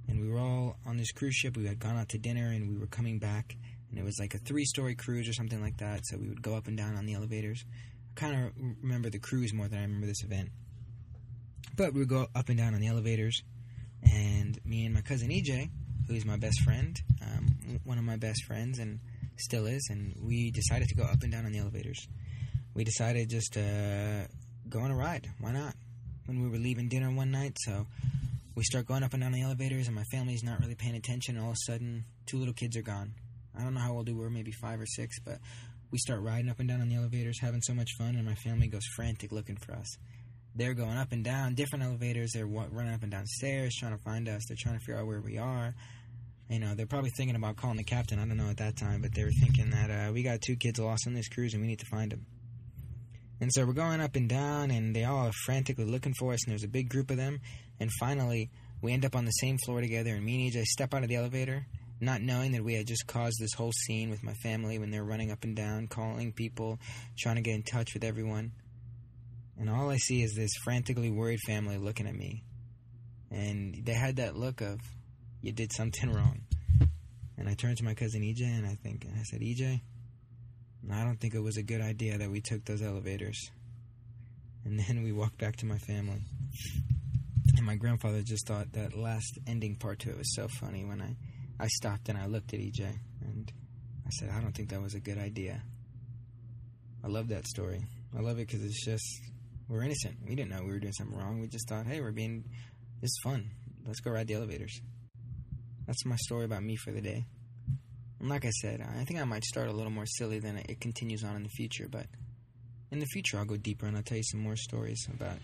And 0.09 0.21
we 0.21 0.28
were 0.28 0.40
all 0.40 0.78
on 0.85 0.97
this 0.97 1.12
cruise 1.12 1.37
ship. 1.37 1.56
We 1.56 1.66
had 1.66 1.78
gone 1.78 1.97
out 1.97 2.09
to 2.09 2.18
dinner, 2.18 2.49
and 2.49 2.68
we 2.68 2.76
were 2.76 2.88
coming 2.88 3.21
back, 3.21 3.54
and 3.88 4.00
it 4.00 4.04
was 4.04 4.18
like 4.18 4.35
a 4.35 4.38
three-story 4.38 4.97
cruise 4.97 5.28
or 5.28 5.33
something 5.33 5.62
like 5.62 5.76
that. 5.76 6.00
So 6.06 6.16
we 6.16 6.28
would 6.28 6.42
go 6.42 6.56
up 6.56 6.66
and 6.66 6.76
down 6.76 6.97
on 6.97 7.06
the 7.06 7.14
elevators. 7.14 7.64
I 8.16 8.21
kind 8.21 8.47
of 8.47 8.52
remember 8.83 9.11
the 9.11 9.21
cruise 9.21 9.54
more 9.54 9.68
than 9.68 9.78
I 9.78 9.83
remember 9.83 10.09
this 10.09 10.25
event. 10.25 10.49
But 11.75 11.92
we 11.92 12.00
would 12.00 12.08
go 12.08 12.26
up 12.35 12.49
and 12.49 12.56
down 12.58 12.75
on 12.75 12.80
the 12.80 12.87
elevators, 12.87 13.42
and 14.02 14.58
me 14.64 14.85
and 14.85 14.94
my 14.94 15.02
cousin 15.02 15.30
EJ, 15.30 15.70
who's 16.06 16.25
my 16.25 16.37
best 16.37 16.61
friend, 16.62 16.96
um, 17.23 17.80
one 17.85 17.99
of 17.99 18.04
my 18.04 18.16
best 18.16 18.44
friends, 18.44 18.78
and 18.78 19.00
still 19.37 19.66
is, 19.66 19.87
and 19.90 20.14
we 20.23 20.50
decided 20.50 20.88
to 20.88 20.94
go 20.94 21.02
up 21.02 21.23
and 21.23 21.32
down 21.32 21.44
on 21.44 21.52
the 21.52 21.58
elevators. 21.58 22.06
We 22.75 22.85
decided 22.85 23.30
just 23.30 23.54
to 23.54 24.28
go 24.68 24.80
on 24.80 24.90
a 24.90 24.96
ride. 24.96 25.28
Why 25.40 25.52
not? 25.52 25.75
When 26.26 26.42
we 26.42 26.49
were 26.49 26.58
leaving 26.58 26.88
dinner 26.88 27.11
one 27.11 27.30
night, 27.30 27.56
so 27.61 27.87
we 28.54 28.64
start 28.64 28.87
going 28.87 29.02
up 29.02 29.12
and 29.12 29.23
down 29.23 29.32
the 29.32 29.42
elevators, 29.42 29.87
and 29.87 29.94
my 29.94 30.04
family's 30.11 30.42
not 30.42 30.61
really 30.61 30.75
paying 30.75 30.96
attention. 30.96 31.38
All 31.38 31.50
of 31.50 31.56
a 31.56 31.73
sudden, 31.73 32.04
two 32.26 32.38
little 32.38 32.54
kids 32.54 32.76
are 32.76 32.82
gone. 32.82 33.14
I 33.56 33.62
don't 33.62 33.75
know 33.75 33.80
how 33.80 33.92
old 33.92 34.08
we 34.08 34.14
were, 34.14 34.30
maybe 34.30 34.52
five 34.52 34.80
or 34.80 34.87
six, 34.87 35.18
but 35.20 35.38
we 35.90 35.99
start 35.99 36.20
riding 36.20 36.50
up 36.50 36.58
and 36.58 36.68
down 36.68 36.80
on 36.80 36.88
the 36.88 36.96
elevators, 36.96 37.38
having 37.40 37.62
so 37.62 37.75
much 37.75 37.90
fun, 37.96 38.16
and 38.16 38.25
my 38.25 38.35
family 38.35 38.66
goes 38.66 38.85
frantic 38.96 39.32
looking 39.32 39.56
for 39.56 39.73
us. 39.73 39.96
They're 40.57 40.75
going 40.75 40.97
up 40.97 41.13
and 41.13 41.23
down 41.23 41.55
different 41.55 41.85
elevators. 41.85 42.33
They're 42.33 42.47
running 42.47 42.95
up 42.95 43.03
and 43.03 43.13
down 43.13 43.27
stairs 43.27 43.75
trying 43.79 43.97
to 43.97 44.03
find 44.03 44.29
us. 44.29 44.43
They're 44.49 44.57
trying 44.59 44.79
to 44.79 44.81
figure 44.81 44.99
out 44.99 45.07
where 45.07 45.21
we 45.21 45.37
are. 45.37 45.75
You 46.49 46.61
know, 46.61 46.75
they're 46.75 46.87
probably 46.87 47.11
thinking 47.11 47.37
about 47.37 47.57
calling 47.57 47.77
the 47.77 47.85
captain. 47.85 48.19
I 48.19 48.25
don't 48.25 48.37
know 48.37 48.49
at 48.49 48.57
that 48.59 48.77
time, 48.77 49.03
but 49.03 49.15
they 49.15 49.25
were 49.25 49.33
thinking 49.41 49.71
that 49.71 49.91
uh, 49.91 50.13
we 50.13 50.23
got 50.23 50.41
two 50.41 50.57
kids 50.57 50.79
lost 50.79 51.07
on 51.07 51.13
this 51.13 51.29
cruise 51.29 51.53
and 51.53 51.63
we 51.63 51.69
need 51.69 51.81
to 51.81 51.87
find 51.87 52.13
them. 52.13 52.25
And 53.41 53.53
so 53.53 53.67
we're 53.67 53.75
going 53.75 54.01
up 54.01 54.17
and 54.17 54.29
down, 54.29 54.71
and 54.71 54.97
they 54.97 55.05
all 55.05 55.27
are 55.27 55.33
frantically 55.45 55.85
looking 55.85 56.15
for 56.19 56.33
us, 56.33 56.43
and 56.45 56.53
there's 56.53 56.65
a 56.65 56.69
big 56.69 56.89
group 56.89 57.11
of 57.11 57.19
them. 57.19 57.41
And 57.79 57.91
finally, 58.01 58.51
we 58.81 58.93
end 58.93 59.05
up 59.05 59.15
on 59.15 59.27
the 59.27 59.31
same 59.33 59.59
floor 59.59 59.83
together, 59.83 60.15
and 60.15 60.25
me 60.25 60.47
and 60.47 60.55
AJ 60.55 60.65
step 60.65 60.95
out 60.95 61.03
of 61.03 61.11
the 61.11 61.17
elevator, 61.17 61.67
not 62.01 62.23
knowing 62.23 62.53
that 62.53 62.65
we 62.65 62.75
had 62.75 62.87
just 62.87 63.07
caused 63.07 63.37
this 63.39 63.53
whole 63.53 63.73
scene 63.73 64.09
with 64.09 64.23
my 64.23 64.33
family 64.43 64.79
when 64.79 64.91
they're 64.91 65.05
running 65.05 65.31
up 65.31 65.45
and 65.45 65.55
down, 65.55 65.87
calling 65.87 66.33
people, 66.33 66.79
trying 67.19 67.37
to 67.37 67.43
get 67.43 67.55
in 67.55 67.63
touch 67.63 67.93
with 67.93 68.05
everyone. 68.05 68.53
And 69.59 69.71
all 69.71 69.91
I 69.91 69.97
see 69.97 70.23
is 70.23 70.35
this 70.35 70.51
frantically 70.65 71.11
worried 71.11 71.41
family 71.47 71.79
looking 71.79 72.07
at 72.07 72.15
me. 72.15 72.45
And 73.31 73.85
they 73.85 73.95
had 73.95 74.17
that 74.17 74.37
look 74.37 74.61
of, 74.61 74.81
you 75.41 75.53
did 75.53 75.73
something 75.73 76.13
wrong. 76.13 76.43
And 77.39 77.49
I 77.49 77.55
turned 77.55 77.79
to 77.79 77.85
my 77.85 77.95
cousin 77.95 78.23
EJ 78.23 78.43
and 78.43 78.67
I 78.67 78.75
think 78.83 79.05
and 79.05 79.15
I 79.19 79.23
said, 79.23 79.41
EJ, 79.41 79.81
I 80.93 81.05
don't 81.05 81.19
think 81.19 81.35
it 81.35 81.41
was 81.41 81.57
a 81.57 81.63
good 81.63 81.81
idea 81.81 82.19
that 82.19 82.31
we 82.31 82.41
took 82.41 82.65
those 82.65 82.83
elevators. 82.83 83.51
And 84.65 84.79
then 84.89 85.03
we 85.03 85.13
walked 85.13 85.39
back 85.39 85.57
to 85.57 85.67
my 85.67 85.79
family. 85.79 86.21
And 87.57 87.65
my 87.65 87.77
grandfather 87.77 88.23
just 88.23 88.47
thought 88.47 88.73
that 88.73 88.97
last 88.97 89.39
ending 89.47 89.77
part 89.77 90.01
to 90.01 90.11
it 90.11 90.19
was 90.19 90.35
so 90.35 90.49
funny 90.49 90.85
when 90.85 91.01
I, 91.01 91.17
I 91.59 91.69
stopped 91.69 92.09
and 92.09 92.19
I 92.19 92.27
looked 92.27 92.53
at 92.53 92.61
EJ 92.61 92.81
and 93.23 93.53
I 94.07 94.11
said, 94.11 94.31
I 94.31 94.41
don't 94.41 94.53
think 94.53 94.71
that 94.71 94.83
was 94.83 94.95
a 94.95 95.01
good 95.01 95.19
idea. 95.19 95.63
I 97.03 97.09
love 97.09 97.29
that 97.29 97.47
story. 97.47 97.85
I 98.17 98.21
love 98.21 98.39
it 98.39 98.47
because 98.47 98.65
it's 98.65 98.85
just, 98.85 99.21
we're 99.68 99.82
innocent. 99.82 100.16
We 100.26 100.35
didn't 100.35 100.50
know 100.50 100.62
we 100.62 100.73
were 100.73 100.78
doing 100.78 100.92
something 100.92 101.16
wrong. 101.16 101.40
We 101.40 101.49
just 101.49 101.68
thought, 101.68 101.87
hey, 101.87 102.00
we're 102.00 102.12
being, 102.12 102.44
it's 103.02 103.18
fun. 103.23 103.50
Let's 103.87 104.00
go 104.00 104.11
ride 104.11 104.28
the 104.28 104.35
elevators. 104.35 104.80
That's 105.87 106.04
my 106.04 106.16
story 106.16 106.44
about 106.44 106.62
me 106.62 106.76
for 106.76 106.90
the 106.92 107.00
day. 107.00 107.25
And 108.20 108.28
like 108.28 108.44
I 108.44 108.50
said, 108.50 108.80
I 108.80 109.04
think 109.04 109.20
I 109.20 109.25
might 109.25 109.44
start 109.44 109.68
a 109.68 109.73
little 109.73 109.90
more 109.90 110.06
silly 110.06 110.38
than 110.38 110.56
it 110.56 110.80
continues 110.80 111.23
on 111.25 111.37
in 111.37 111.42
the 111.42 111.49
future, 111.50 111.87
but 111.88 112.06
in 112.90 112.99
the 112.99 113.06
future 113.06 113.38
I'll 113.38 113.44
go 113.44 113.56
deeper 113.56 113.87
and 113.87 113.96
I'll 113.96 114.02
tell 114.02 114.16
you 114.16 114.25
some 114.25 114.40
more 114.40 114.56
stories 114.56 115.06
about, 115.12 115.38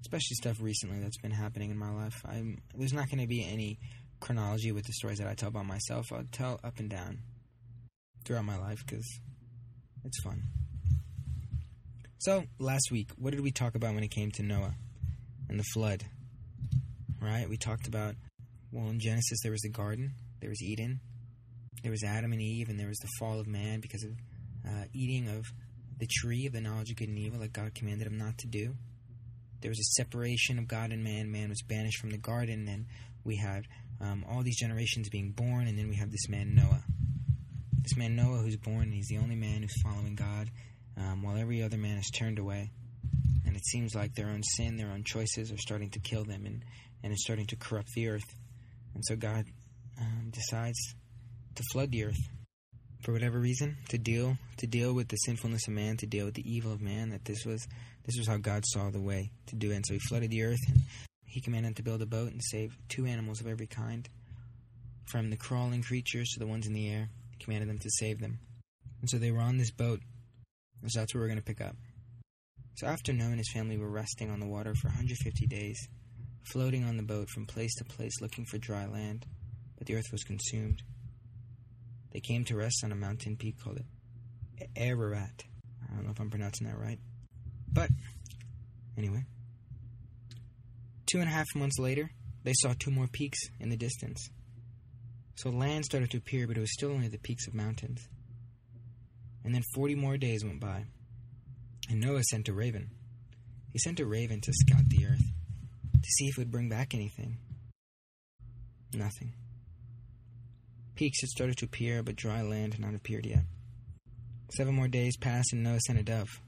especially 0.00 0.34
stuff 0.36 0.60
recently 0.60 1.00
that's 1.00 1.18
been 1.18 1.30
happening 1.30 1.70
in 1.70 1.78
my 1.78 1.90
life. 1.90 2.22
I'm, 2.26 2.62
there's 2.74 2.92
not 2.92 3.10
going 3.10 3.20
to 3.20 3.28
be 3.28 3.44
any 3.44 3.78
chronology 4.20 4.72
with 4.72 4.84
the 4.84 4.92
stories 4.92 5.18
that 5.18 5.28
I 5.28 5.34
tell 5.34 5.48
about 5.48 5.66
myself. 5.66 6.06
I'll 6.12 6.24
tell 6.32 6.60
up 6.64 6.78
and 6.78 6.88
down 6.88 7.18
throughout 8.24 8.44
my 8.44 8.58
life 8.58 8.84
because 8.86 9.20
it's 10.04 10.20
fun. 10.22 10.42
So, 12.24 12.44
last 12.58 12.90
week, 12.90 13.10
what 13.18 13.32
did 13.32 13.42
we 13.42 13.50
talk 13.50 13.74
about 13.74 13.92
when 13.92 14.02
it 14.02 14.10
came 14.10 14.30
to 14.30 14.42
Noah 14.42 14.72
and 15.50 15.60
the 15.60 15.64
flood? 15.74 16.04
Right? 17.20 17.46
We 17.46 17.58
talked 17.58 17.86
about 17.86 18.14
well, 18.72 18.88
in 18.88 18.98
Genesis, 18.98 19.40
there 19.42 19.52
was 19.52 19.60
the 19.60 19.68
garden, 19.68 20.14
there 20.40 20.48
was 20.48 20.62
Eden, 20.62 21.00
there 21.82 21.90
was 21.90 22.02
Adam 22.02 22.32
and 22.32 22.40
Eve, 22.40 22.70
and 22.70 22.80
there 22.80 22.88
was 22.88 22.96
the 22.96 23.10
fall 23.18 23.40
of 23.40 23.46
man 23.46 23.80
because 23.80 24.04
of 24.04 24.12
uh, 24.66 24.84
eating 24.94 25.28
of 25.28 25.44
the 25.98 26.08
tree 26.10 26.46
of 26.46 26.54
the 26.54 26.62
knowledge 26.62 26.90
of 26.90 26.96
good 26.96 27.10
and 27.10 27.18
evil 27.18 27.40
that 27.40 27.52
God 27.52 27.74
commanded 27.74 28.06
him 28.06 28.16
not 28.16 28.38
to 28.38 28.46
do. 28.46 28.74
There 29.60 29.70
was 29.70 29.80
a 29.80 30.00
separation 30.02 30.58
of 30.58 30.66
God 30.66 30.92
and 30.92 31.04
man. 31.04 31.30
Man 31.30 31.50
was 31.50 31.60
banished 31.60 31.98
from 31.98 32.08
the 32.08 32.16
garden, 32.16 32.66
and 32.70 32.86
we 33.22 33.36
had 33.36 33.66
um, 34.00 34.24
all 34.26 34.42
these 34.42 34.58
generations 34.58 35.10
being 35.10 35.32
born, 35.32 35.66
and 35.66 35.78
then 35.78 35.90
we 35.90 35.96
have 35.96 36.10
this 36.10 36.26
man 36.30 36.54
Noah. 36.54 36.84
This 37.82 37.98
man 37.98 38.16
Noah 38.16 38.38
who's 38.38 38.56
born, 38.56 38.84
and 38.84 38.94
he's 38.94 39.08
the 39.08 39.18
only 39.18 39.36
man 39.36 39.60
who's 39.60 39.82
following 39.82 40.14
God, 40.14 40.48
um, 40.96 41.22
while 41.22 41.36
every 41.36 41.62
other 41.62 41.76
man 41.76 41.98
is 41.98 42.10
turned 42.10 42.38
away. 42.38 42.70
And 43.46 43.56
it 43.56 43.64
seems 43.66 43.94
like 43.94 44.14
their 44.14 44.28
own 44.28 44.42
sin, 44.42 44.76
their 44.76 44.90
own 44.90 45.04
choices 45.04 45.52
are 45.52 45.58
starting 45.58 45.90
to 45.90 46.00
kill 46.00 46.24
them, 46.24 46.46
and, 46.46 46.64
and 47.02 47.12
it's 47.12 47.24
starting 47.24 47.46
to 47.48 47.56
corrupt 47.56 47.90
the 47.94 48.08
earth. 48.08 48.36
And 48.94 49.04
so 49.04 49.16
God 49.16 49.44
um, 50.00 50.30
decides 50.32 50.94
to 51.54 51.62
flood 51.72 51.90
the 51.90 52.04
earth 52.04 52.28
for 53.02 53.12
whatever 53.12 53.38
reason 53.38 53.76
to 53.90 53.98
deal 53.98 54.36
to 54.56 54.66
deal 54.66 54.94
with 54.94 55.08
the 55.08 55.16
sinfulness 55.16 55.68
of 55.68 55.74
man, 55.74 55.96
to 55.98 56.06
deal 56.06 56.24
with 56.24 56.34
the 56.34 56.50
evil 56.50 56.72
of 56.72 56.80
man. 56.80 57.10
That 57.10 57.24
this 57.24 57.44
was 57.44 57.66
this 58.06 58.16
was 58.18 58.26
how 58.26 58.38
God 58.38 58.64
saw 58.66 58.90
the 58.90 59.00
way 59.00 59.30
to 59.46 59.56
do 59.56 59.70
it. 59.70 59.76
And 59.76 59.86
so 59.86 59.94
He 59.94 60.00
flooded 60.00 60.30
the 60.30 60.44
earth, 60.44 60.60
and 60.68 60.80
He 61.26 61.40
commanded 61.40 61.76
to 61.76 61.82
build 61.82 62.02
a 62.02 62.06
boat 62.06 62.32
and 62.32 62.40
save 62.42 62.76
two 62.88 63.06
animals 63.06 63.40
of 63.40 63.46
every 63.46 63.66
kind, 63.66 64.08
from 65.06 65.30
the 65.30 65.36
crawling 65.36 65.82
creatures 65.82 66.30
to 66.30 66.40
the 66.40 66.46
ones 66.46 66.66
in 66.66 66.72
the 66.72 66.88
air. 66.88 67.08
He 67.30 67.44
commanded 67.44 67.68
them 67.68 67.78
to 67.78 67.90
save 67.90 68.20
them. 68.20 68.38
And 69.00 69.10
so 69.10 69.18
they 69.18 69.32
were 69.32 69.40
on 69.40 69.58
this 69.58 69.70
boat. 69.70 70.00
So 70.86 71.00
that's 71.00 71.14
where 71.14 71.22
we're 71.22 71.28
going 71.28 71.38
to 71.38 71.44
pick 71.44 71.60
up. 71.60 71.76
So 72.76 72.86
after 72.86 73.12
Noah 73.12 73.28
and 73.28 73.38
his 73.38 73.52
family 73.52 73.78
were 73.78 73.88
resting 73.88 74.30
on 74.30 74.40
the 74.40 74.46
water 74.46 74.74
for 74.74 74.88
150 74.88 75.46
days, 75.46 75.88
floating 76.42 76.84
on 76.84 76.96
the 76.96 77.02
boat 77.02 77.28
from 77.30 77.46
place 77.46 77.74
to 77.76 77.84
place 77.84 78.20
looking 78.20 78.44
for 78.44 78.58
dry 78.58 78.86
land, 78.86 79.24
but 79.78 79.86
the 79.86 79.94
earth 79.94 80.10
was 80.12 80.24
consumed, 80.24 80.82
they 82.12 82.20
came 82.20 82.44
to 82.44 82.56
rest 82.56 82.82
on 82.84 82.92
a 82.92 82.96
mountain 82.96 83.36
peak 83.36 83.56
called 83.62 83.80
Ararat. 84.76 85.44
I 85.82 85.94
don't 85.94 86.04
know 86.04 86.10
if 86.10 86.20
I'm 86.20 86.30
pronouncing 86.30 86.66
that 86.66 86.78
right. 86.78 86.98
But, 87.72 87.90
anyway. 88.96 89.24
Two 91.06 91.18
and 91.18 91.28
a 91.28 91.32
half 91.32 91.46
months 91.54 91.78
later, 91.78 92.10
they 92.44 92.52
saw 92.54 92.74
two 92.78 92.90
more 92.90 93.08
peaks 93.08 93.38
in 93.58 93.68
the 93.68 93.76
distance. 93.76 94.28
So 95.36 95.50
land 95.50 95.84
started 95.84 96.10
to 96.12 96.18
appear, 96.18 96.46
but 96.46 96.56
it 96.56 96.60
was 96.60 96.72
still 96.72 96.92
only 96.92 97.08
the 97.08 97.18
peaks 97.18 97.46
of 97.48 97.54
mountains. 97.54 98.08
And 99.44 99.54
then 99.54 99.62
40 99.74 99.94
more 99.94 100.16
days 100.16 100.44
went 100.44 100.60
by, 100.60 100.84
and 101.90 102.00
Noah 102.00 102.22
sent 102.22 102.48
a 102.48 102.52
raven. 102.52 102.90
He 103.72 103.78
sent 103.78 104.00
a 104.00 104.06
raven 104.06 104.40
to 104.40 104.52
scout 104.52 104.88
the 104.88 105.06
earth, 105.06 105.24
to 105.92 106.10
see 106.18 106.26
if 106.26 106.38
it 106.38 106.40
would 106.40 106.50
bring 106.50 106.68
back 106.68 106.94
anything. 106.94 107.36
Nothing. 108.94 109.32
Peaks 110.94 111.20
had 111.20 111.28
started 111.28 111.58
to 111.58 111.66
appear, 111.66 112.02
but 112.02 112.16
dry 112.16 112.42
land 112.42 112.74
had 112.74 112.80
not 112.80 112.94
appeared 112.94 113.26
yet. 113.26 113.44
Seven 114.56 114.74
more 114.74 114.88
days 114.88 115.16
passed, 115.16 115.52
and 115.52 115.62
Noah 115.62 115.80
sent 115.80 115.98
a 115.98 116.02
dove 116.02 116.40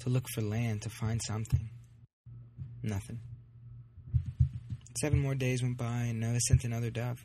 to 0.00 0.10
look 0.10 0.26
for 0.34 0.42
land 0.42 0.82
to 0.82 0.90
find 0.90 1.20
something. 1.22 1.70
Nothing. 2.82 3.20
Seven 5.00 5.18
more 5.18 5.34
days 5.34 5.62
went 5.62 5.78
by, 5.78 6.02
and 6.08 6.20
Noah 6.20 6.40
sent 6.40 6.64
another 6.64 6.90
dove. 6.90 7.24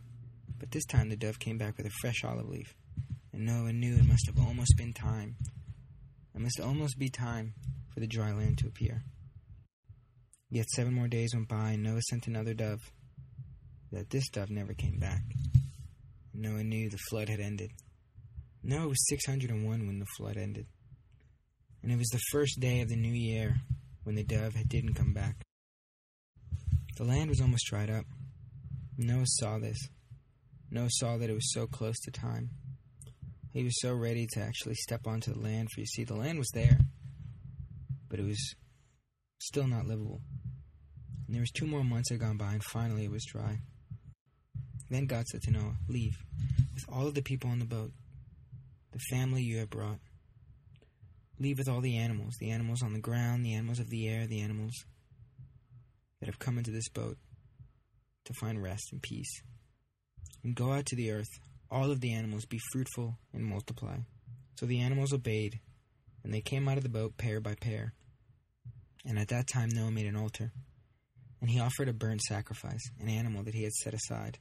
But 0.57 0.71
this 0.71 0.85
time 0.85 1.09
the 1.09 1.15
dove 1.15 1.39
came 1.39 1.57
back 1.57 1.77
with 1.77 1.85
a 1.85 1.91
fresh 2.01 2.23
olive 2.23 2.49
leaf, 2.49 2.73
and 3.33 3.45
Noah 3.45 3.73
knew 3.73 3.95
it 3.95 4.07
must 4.07 4.27
have 4.27 4.39
almost 4.39 4.75
been 4.77 4.93
time. 4.93 5.35
It 6.35 6.41
must 6.41 6.59
almost 6.59 6.97
be 6.97 7.09
time 7.09 7.53
for 7.93 7.99
the 7.99 8.07
dry 8.07 8.31
land 8.31 8.57
to 8.59 8.67
appear. 8.67 9.03
Yet 10.49 10.69
seven 10.69 10.93
more 10.93 11.07
days 11.07 11.33
went 11.33 11.47
by, 11.47 11.71
and 11.71 11.83
Noah 11.83 12.01
sent 12.09 12.27
another 12.27 12.53
dove. 12.53 12.81
That 13.91 14.09
this 14.09 14.29
dove 14.29 14.49
never 14.49 14.73
came 14.73 14.99
back. 14.99 15.21
Noah 16.33 16.63
knew 16.63 16.89
the 16.89 16.97
flood 17.09 17.29
had 17.29 17.39
ended. 17.39 17.71
Noah 18.63 18.89
was 18.89 19.07
601 19.09 19.87
when 19.87 19.99
the 19.99 20.05
flood 20.17 20.37
ended. 20.37 20.67
And 21.83 21.91
it 21.91 21.97
was 21.97 22.09
the 22.09 22.21
first 22.31 22.59
day 22.59 22.81
of 22.81 22.89
the 22.89 22.95
new 22.95 23.13
year 23.13 23.55
when 24.03 24.15
the 24.15 24.23
dove 24.23 24.55
didn't 24.67 24.93
come 24.93 25.13
back. 25.13 25.35
The 26.97 27.03
land 27.03 27.29
was 27.29 27.41
almost 27.41 27.65
dried 27.67 27.89
up. 27.89 28.05
Noah 28.97 29.25
saw 29.25 29.57
this. 29.57 29.77
Noah 30.69 30.89
saw 30.89 31.17
that 31.17 31.29
it 31.29 31.33
was 31.33 31.51
so 31.53 31.65
close 31.65 31.99
to 32.01 32.11
time. 32.11 32.49
He 33.53 33.63
was 33.63 33.81
so 33.81 33.93
ready 33.93 34.27
to 34.33 34.41
actually 34.41 34.75
step 34.75 35.07
onto 35.07 35.33
the 35.33 35.39
land, 35.39 35.69
for 35.71 35.81
you 35.81 35.85
see, 35.85 36.03
the 36.03 36.15
land 36.15 36.39
was 36.39 36.51
there, 36.53 36.77
but 38.09 38.19
it 38.19 38.25
was 38.25 38.55
still 39.39 39.67
not 39.67 39.85
livable. 39.85 40.21
And 41.27 41.35
there 41.35 41.41
was 41.41 41.51
two 41.51 41.67
more 41.67 41.83
months 41.83 42.09
had 42.09 42.19
gone 42.19 42.37
by, 42.37 42.53
and 42.53 42.63
finally 42.63 43.05
it 43.05 43.11
was 43.11 43.25
dry. 43.25 43.59
Then 44.89 45.05
God 45.05 45.25
said 45.27 45.41
to 45.43 45.51
Noah, 45.51 45.75
Leave, 45.87 46.17
with 46.73 46.83
all 46.89 47.07
of 47.07 47.13
the 47.13 47.21
people 47.21 47.49
on 47.49 47.59
the 47.59 47.65
boat, 47.65 47.91
the 48.91 48.99
family 49.09 49.41
you 49.41 49.59
have 49.59 49.69
brought. 49.69 49.99
Leave 51.39 51.57
with 51.57 51.69
all 51.69 51.81
the 51.81 51.97
animals, 51.97 52.35
the 52.39 52.51
animals 52.51 52.83
on 52.83 52.93
the 52.93 52.99
ground, 52.99 53.45
the 53.45 53.53
animals 53.53 53.79
of 53.79 53.89
the 53.89 54.07
air, 54.07 54.27
the 54.27 54.41
animals 54.41 54.85
that 56.19 56.27
have 56.27 56.39
come 56.39 56.57
into 56.57 56.71
this 56.71 56.89
boat 56.89 57.17
to 58.25 58.33
find 58.33 58.61
rest 58.61 58.91
and 58.91 59.01
peace. 59.01 59.41
And 60.43 60.55
go 60.55 60.71
out 60.71 60.85
to 60.87 60.95
the 60.95 61.11
earth, 61.11 61.39
all 61.71 61.89
of 61.89 62.01
the 62.01 62.13
animals, 62.13 62.45
be 62.45 62.59
fruitful 62.71 63.17
and 63.33 63.45
multiply. 63.45 63.95
So 64.59 64.65
the 64.65 64.81
animals 64.81 65.13
obeyed, 65.13 65.59
and 66.23 66.33
they 66.33 66.41
came 66.41 66.67
out 66.67 66.77
of 66.77 66.83
the 66.83 66.89
boat 66.89 67.17
pair 67.17 67.39
by 67.39 67.55
pair. 67.55 67.93
And 69.05 69.17
at 69.17 69.29
that 69.29 69.47
time 69.47 69.69
Noah 69.69 69.89
made 69.89 70.05
an 70.05 70.17
altar, 70.17 70.51
and 71.39 71.49
he 71.49 71.59
offered 71.59 71.89
a 71.89 71.93
burnt 71.93 72.21
sacrifice, 72.21 72.81
an 72.99 73.09
animal 73.09 73.43
that 73.43 73.55
he 73.55 73.63
had 73.63 73.73
set 73.73 73.93
aside 73.93 74.37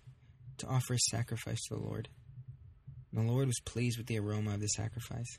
to 0.59 0.66
offer 0.66 0.94
a 0.94 0.98
sacrifice 0.98 1.61
to 1.68 1.76
the 1.76 1.81
Lord. 1.81 2.09
And 3.12 3.26
the 3.26 3.33
Lord 3.33 3.46
was 3.46 3.61
pleased 3.64 3.96
with 3.96 4.07
the 4.07 4.18
aroma 4.18 4.55
of 4.55 4.61
the 4.61 4.66
sacrifice. 4.66 5.38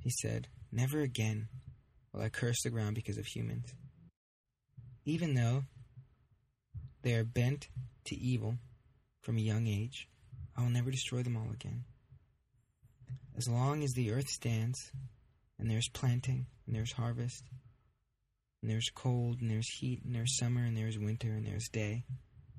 He 0.00 0.10
said, 0.10 0.48
Never 0.70 1.00
again 1.00 1.48
will 2.12 2.20
I 2.20 2.28
curse 2.28 2.62
the 2.62 2.70
ground 2.70 2.96
because 2.96 3.16
of 3.16 3.26
humans. 3.26 3.72
Even 5.06 5.34
though 5.34 5.64
they 7.02 7.14
are 7.14 7.24
bent 7.24 7.68
to 8.06 8.16
evil 8.16 8.56
from 9.22 9.38
a 9.38 9.42
young 9.42 9.66
age, 9.66 10.08
I 10.56 10.62
will 10.62 10.70
never 10.70 10.90
destroy 10.90 11.22
them 11.22 11.36
all 11.36 11.50
again. 11.52 11.84
As 13.36 13.48
long 13.48 13.82
as 13.82 13.92
the 13.92 14.12
earth 14.12 14.28
stands, 14.28 14.92
and 15.58 15.70
there's 15.70 15.88
planting, 15.88 16.46
and 16.66 16.74
there's 16.74 16.92
harvest, 16.92 17.42
and 18.62 18.70
there's 18.70 18.90
cold, 18.94 19.40
and 19.40 19.50
there's 19.50 19.68
heat, 19.78 20.02
and 20.04 20.14
there's 20.14 20.36
summer, 20.36 20.64
and 20.64 20.76
there's 20.76 20.98
winter, 20.98 21.28
and 21.28 21.46
there's 21.46 21.68
day, 21.68 22.04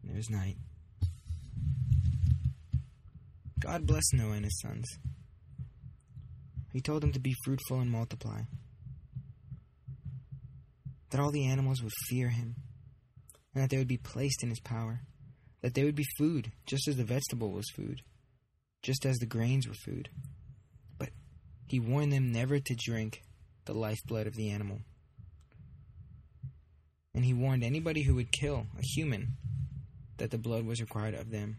and 0.01 0.13
there's 0.13 0.29
night, 0.29 0.57
God 3.59 3.87
blessed 3.87 4.13
Noah 4.13 4.33
and 4.33 4.45
his 4.45 4.59
sons. 4.59 4.85
He 6.71 6.81
told 6.81 7.01
them 7.01 7.13
to 7.13 7.19
be 7.19 7.33
fruitful 7.45 7.79
and 7.79 7.89
multiply, 7.89 8.41
that 11.09 11.19
all 11.19 11.31
the 11.31 11.47
animals 11.47 11.81
would 11.81 11.93
fear 12.07 12.29
him, 12.29 12.55
and 13.53 13.63
that 13.63 13.69
they 13.71 13.77
would 13.77 13.87
be 13.87 13.97
placed 13.97 14.43
in 14.43 14.49
his 14.49 14.59
power, 14.59 14.99
that 15.65 15.73
they 15.73 15.83
would 15.83 15.95
be 15.95 16.05
food, 16.15 16.51
just 16.67 16.87
as 16.87 16.95
the 16.95 17.03
vegetable 17.03 17.49
was 17.49 17.71
food, 17.75 18.03
just 18.83 19.03
as 19.03 19.17
the 19.17 19.25
grains 19.25 19.67
were 19.67 19.73
food. 19.73 20.09
But 20.99 21.09
he 21.65 21.79
warned 21.79 22.13
them 22.13 22.31
never 22.31 22.59
to 22.59 22.75
drink 22.75 23.23
the 23.65 23.73
lifeblood 23.73 24.27
of 24.27 24.35
the 24.35 24.51
animal. 24.51 24.81
And 27.15 27.25
he 27.25 27.33
warned 27.33 27.63
anybody 27.63 28.03
who 28.03 28.13
would 28.13 28.31
kill 28.31 28.67
a 28.77 28.83
human 28.83 29.37
that 30.17 30.29
the 30.29 30.37
blood 30.37 30.67
was 30.67 30.81
required 30.81 31.15
of 31.15 31.31
them 31.31 31.57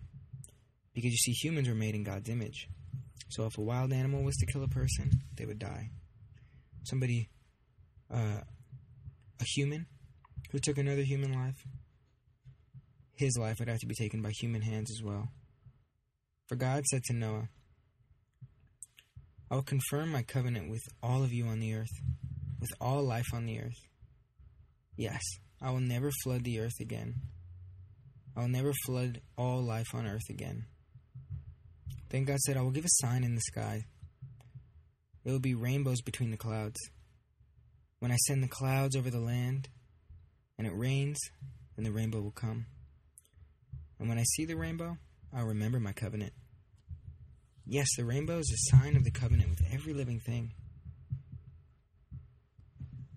because 0.95 1.11
you 1.11 1.17
see, 1.17 1.33
humans 1.33 1.69
were 1.69 1.75
made 1.75 1.97
in 1.97 2.05
God's 2.05 2.29
image. 2.29 2.69
So 3.31 3.45
if 3.47 3.59
a 3.59 3.61
wild 3.61 3.93
animal 3.93 4.23
was 4.23 4.37
to 4.37 4.47
kill 4.47 4.63
a 4.63 4.69
person, 4.69 5.11
they 5.35 5.47
would 5.47 5.59
die. 5.59 5.91
Somebody, 6.85 7.29
uh, 8.09 8.43
a 9.41 9.45
human 9.57 9.87
who 10.53 10.61
took 10.61 10.79
another 10.79 11.03
human 11.03 11.33
life, 11.33 11.57
his 13.17 13.37
life 13.39 13.57
would 13.59 13.69
have 13.69 13.81
to 13.81 13.87
be 13.87 13.95
taken 13.95 14.23
by 14.23 14.31
human 14.39 14.63
hands 14.63 14.91
as 14.91 15.03
well. 15.03 15.29
For 16.47 16.57
God 16.57 16.85
said 16.85 17.03
to 17.05 17.15
Noah, 17.15 17.49
I 19.51 19.55
will 19.55 19.63
confirm 19.63 20.11
my 20.11 20.23
covenant 20.23 20.71
with 20.71 20.83
all 21.03 21.23
of 21.23 21.33
you 21.33 21.47
on 21.47 21.61
the 21.61 21.75
earth, 21.75 22.01
with 22.61 22.71
all 22.81 23.03
life 23.03 23.27
on 23.33 23.47
the 23.47 23.61
earth. 23.61 23.81
Yes, 24.97 25.23
I 25.63 25.71
will 25.71 25.81
never 25.81 26.11
flood 26.23 26.45
the 26.45 26.61
earth 26.61 26.81
again. 26.81 27.15
I 28.37 28.41
will 28.41 28.49
never 28.49 28.73
flood 28.85 29.21
all 29.39 29.63
life 29.63 29.95
on 29.95 30.07
earth 30.07 30.29
again. 30.29 30.67
Then 32.11 32.25
God 32.25 32.39
said, 32.41 32.57
I 32.57 32.63
will 32.63 32.71
give 32.71 32.85
a 32.85 33.07
sign 33.07 33.25
in 33.25 33.35
the 33.35 33.41
sky. 33.41 33.85
It 35.25 35.31
will 35.31 35.41
be 35.41 35.55
rainbows 35.55 36.03
between 36.03 36.31
the 36.31 36.37
clouds. 36.37 36.79
When 37.99 38.13
I 38.13 38.17
send 38.27 38.43
the 38.43 38.49
clouds 38.49 38.95
over 38.95 39.11
the 39.11 39.21
land 39.21 39.69
and 40.59 40.67
it 40.67 40.77
rains, 40.77 41.19
then 41.75 41.85
the 41.85 41.93
rainbow 41.93 42.21
will 42.21 42.31
come. 42.31 42.67
And 44.07 44.11
when 44.13 44.21
I 44.21 44.35
see 44.37 44.45
the 44.45 44.55
rainbow, 44.55 44.99
I'll 45.35 45.47
remember 45.47 45.81
my 45.81 45.91
covenant. 45.91 46.33
Yes, 47.67 47.89
the 47.97 48.05
rainbow 48.05 48.39
is 48.39 48.55
a 48.55 48.77
sign 48.77 48.95
of 48.95 49.03
the 49.03 49.11
covenant 49.11 49.51
with 49.51 49.65
every 49.73 49.95
living 49.95 50.21
thing. 50.21 50.53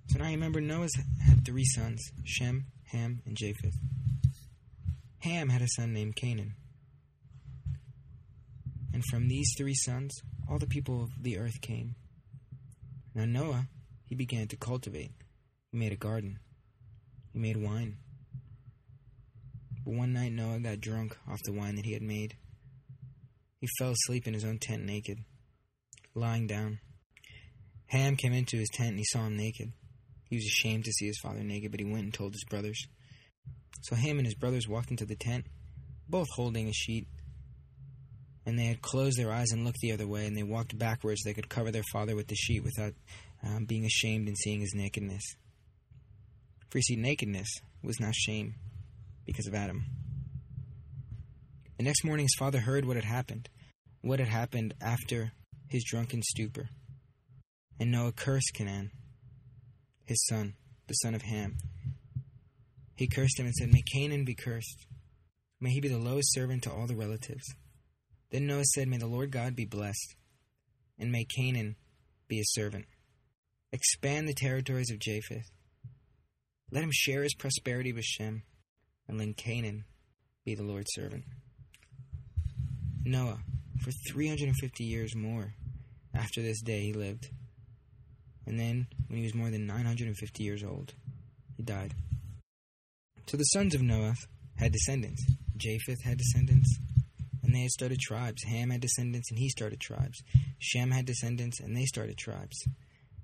So 0.08 0.18
now 0.18 0.26
I 0.26 0.32
remember 0.32 0.60
Noah 0.60 0.88
had 1.24 1.46
three 1.46 1.64
sons 1.64 2.02
Shem, 2.24 2.66
Ham, 2.86 3.22
and 3.28 3.38
Japheth. 3.38 3.76
Ham 5.20 5.50
had 5.50 5.62
a 5.62 5.68
son 5.68 5.94
named 5.94 6.16
Canaan. 6.16 6.56
And 8.92 9.04
from 9.12 9.28
these 9.28 9.54
three 9.60 9.76
sons, 9.76 10.12
all 10.50 10.58
the 10.58 10.66
people 10.66 11.04
of 11.04 11.10
the 11.22 11.38
earth 11.38 11.62
came. 11.62 11.94
Now 13.14 13.26
Noah, 13.26 13.68
he 14.08 14.16
began 14.16 14.48
to 14.48 14.58
cultivate. 14.58 15.12
He 15.72 15.78
made 15.78 15.92
a 15.92 15.98
garden. 15.98 16.40
He 17.32 17.38
made 17.38 17.58
wine. 17.58 17.98
But 19.86 19.94
one 19.94 20.14
night 20.14 20.32
Noah 20.32 20.60
got 20.60 20.82
drunk 20.82 21.18
off 21.28 21.40
the 21.44 21.54
wine 21.54 21.76
that 21.76 21.86
he 21.86 21.94
had 21.94 22.02
made. 22.02 22.36
He 23.60 23.68
fell 23.78 23.92
asleep 23.92 24.28
in 24.28 24.34
his 24.34 24.46
own 24.46 24.58
tent 24.60 24.86
naked, 24.86 25.20
lying 26.16 26.48
down. 26.48 26.80
Ham 27.88 28.16
came 28.16 28.34
into 28.34 28.58
his 28.58 28.70
tent 28.70 28.90
and 28.90 29.00
he 29.00 29.06
saw 29.06 29.26
him 29.26 29.36
naked. 29.36 29.72
He 30.30 30.36
was 30.36 30.46
ashamed 30.46 30.86
to 30.86 30.92
see 30.92 31.08
his 31.08 31.20
father 31.22 31.44
naked, 31.44 31.72
but 31.72 31.80
he 31.80 31.86
went 31.86 32.04
and 32.04 32.14
told 32.14 32.34
his 32.34 32.46
brothers. 32.46 32.86
So 33.82 33.96
Ham 33.96 34.18
and 34.18 34.28
his 34.28 34.36
brothers 34.36 34.68
walked 34.68 34.92
into 34.92 35.06
the 35.06 35.16
tent, 35.16 35.46
both 36.08 36.28
holding 36.36 36.68
a 36.68 36.74
sheet 36.74 37.08
and 38.50 38.58
they 38.58 38.66
had 38.66 38.82
closed 38.82 39.18
their 39.18 39.32
eyes 39.32 39.52
and 39.52 39.64
looked 39.64 39.80
the 39.80 39.92
other 39.92 40.08
way, 40.08 40.26
and 40.26 40.36
they 40.36 40.44
walked 40.44 40.78
backwards. 40.78 41.22
so 41.24 41.30
They 41.30 41.36
could 41.36 41.50
cover 41.50 41.72
their 41.72 41.84
father 41.92 42.16
with 42.16 42.28
the 42.28 42.36
sheet 42.36 42.64
without 42.64 42.94
um, 43.44 43.66
being 43.66 43.86
ashamed 43.86 44.28
and 44.28 44.36
seeing 44.36 44.60
his 44.60 44.74
nakedness. 44.74 45.22
For 46.70 46.80
you 46.80 46.82
see, 46.82 46.96
nakedness 46.96 47.48
was 47.84 48.00
not 48.00 48.16
shame 48.16 48.56
because 49.30 49.48
of 49.48 49.54
Adam. 49.54 49.86
The 51.78 51.84
next 51.84 52.04
morning, 52.04 52.26
his 52.26 52.36
father 52.40 52.60
heard 52.60 52.84
what 52.84 52.96
had 52.96 53.06
happened, 53.06 53.48
what 54.02 54.18
had 54.20 54.28
happened 54.28 54.74
after 54.82 55.34
his 55.68 55.84
drunken 55.84 56.24
stupor. 56.24 56.70
And 57.80 57.92
Noah 57.92 58.12
cursed 58.12 58.54
Canaan. 58.56 58.90
his 60.06 60.26
son, 60.26 60.56
the 60.88 60.96
son 60.96 61.14
of 61.14 61.22
Ham. 61.22 61.58
He 62.96 63.08
cursed 63.08 63.40
him 63.40 63.46
and 63.46 63.54
said, 63.54 63.72
May 63.72 63.84
Canaan 63.94 64.26
be 64.26 64.34
cursed. 64.34 64.88
May 65.62 65.70
he 65.70 65.80
be 65.80 65.88
the 65.90 66.00
lowest 66.00 66.34
servant 66.34 66.64
to 66.64 66.72
all 66.72 66.88
the 66.88 66.96
relatives. 66.96 67.46
Then 68.32 68.48
Noah 68.48 68.66
said, 68.66 68.88
May 68.88 68.98
the 68.98 69.06
Lord 69.06 69.32
God 69.32 69.56
be 69.56 69.66
blessed, 69.66 70.16
and 70.98 71.12
may 71.12 71.26
Canaan 71.26 71.76
be 72.28 72.38
his 72.38 72.52
servant. 72.52 72.86
Expand 73.72 74.28
the 74.28 74.34
territories 74.34 74.90
of 74.92 75.00
Japheth. 75.00 75.52
Let 76.72 76.84
him 76.84 76.92
share 76.92 77.22
his 77.22 77.36
prosperity 77.36 77.94
with 77.94 78.06
Shem, 78.06 78.42
and 79.10 79.18
let 79.18 79.36
Canaan 79.36 79.84
be 80.46 80.56
the 80.56 80.64
Lord's 80.64 80.94
servant. 80.94 81.26
Noah, 83.04 83.40
for 83.82 83.92
350 84.12 84.84
years 84.84 85.16
more 85.16 85.54
after 86.14 86.42
this 86.42 86.62
day, 86.62 86.82
he 86.82 86.94
lived. 86.94 87.30
And 88.46 88.60
then, 88.60 88.88
when 89.08 89.18
he 89.20 89.24
was 89.24 89.36
more 89.36 89.50
than 89.50 89.68
950 89.68 90.44
years 90.44 90.64
old, 90.64 90.94
he 91.58 91.64
died. 91.64 91.94
So 93.28 93.38
the 93.38 93.44
sons 93.44 93.76
of 93.76 93.82
Noah 93.82 94.16
had 94.58 94.72
descendants. 94.72 95.24
Japheth 95.58 96.04
had 96.04 96.18
descendants, 96.18 96.80
and 97.44 97.54
they 97.54 97.62
had 97.62 97.72
started 97.72 98.00
tribes. 98.00 98.44
Ham 98.44 98.70
had 98.70 98.82
descendants, 98.82 99.30
and 99.30 99.40
he 99.40 99.50
started 99.50 99.80
tribes. 99.80 100.22
Shem 100.60 100.92
had 100.92 101.06
descendants, 101.06 101.60
and 101.60 101.76
they 101.76 101.86
started 101.86 102.18
tribes. 102.18 102.58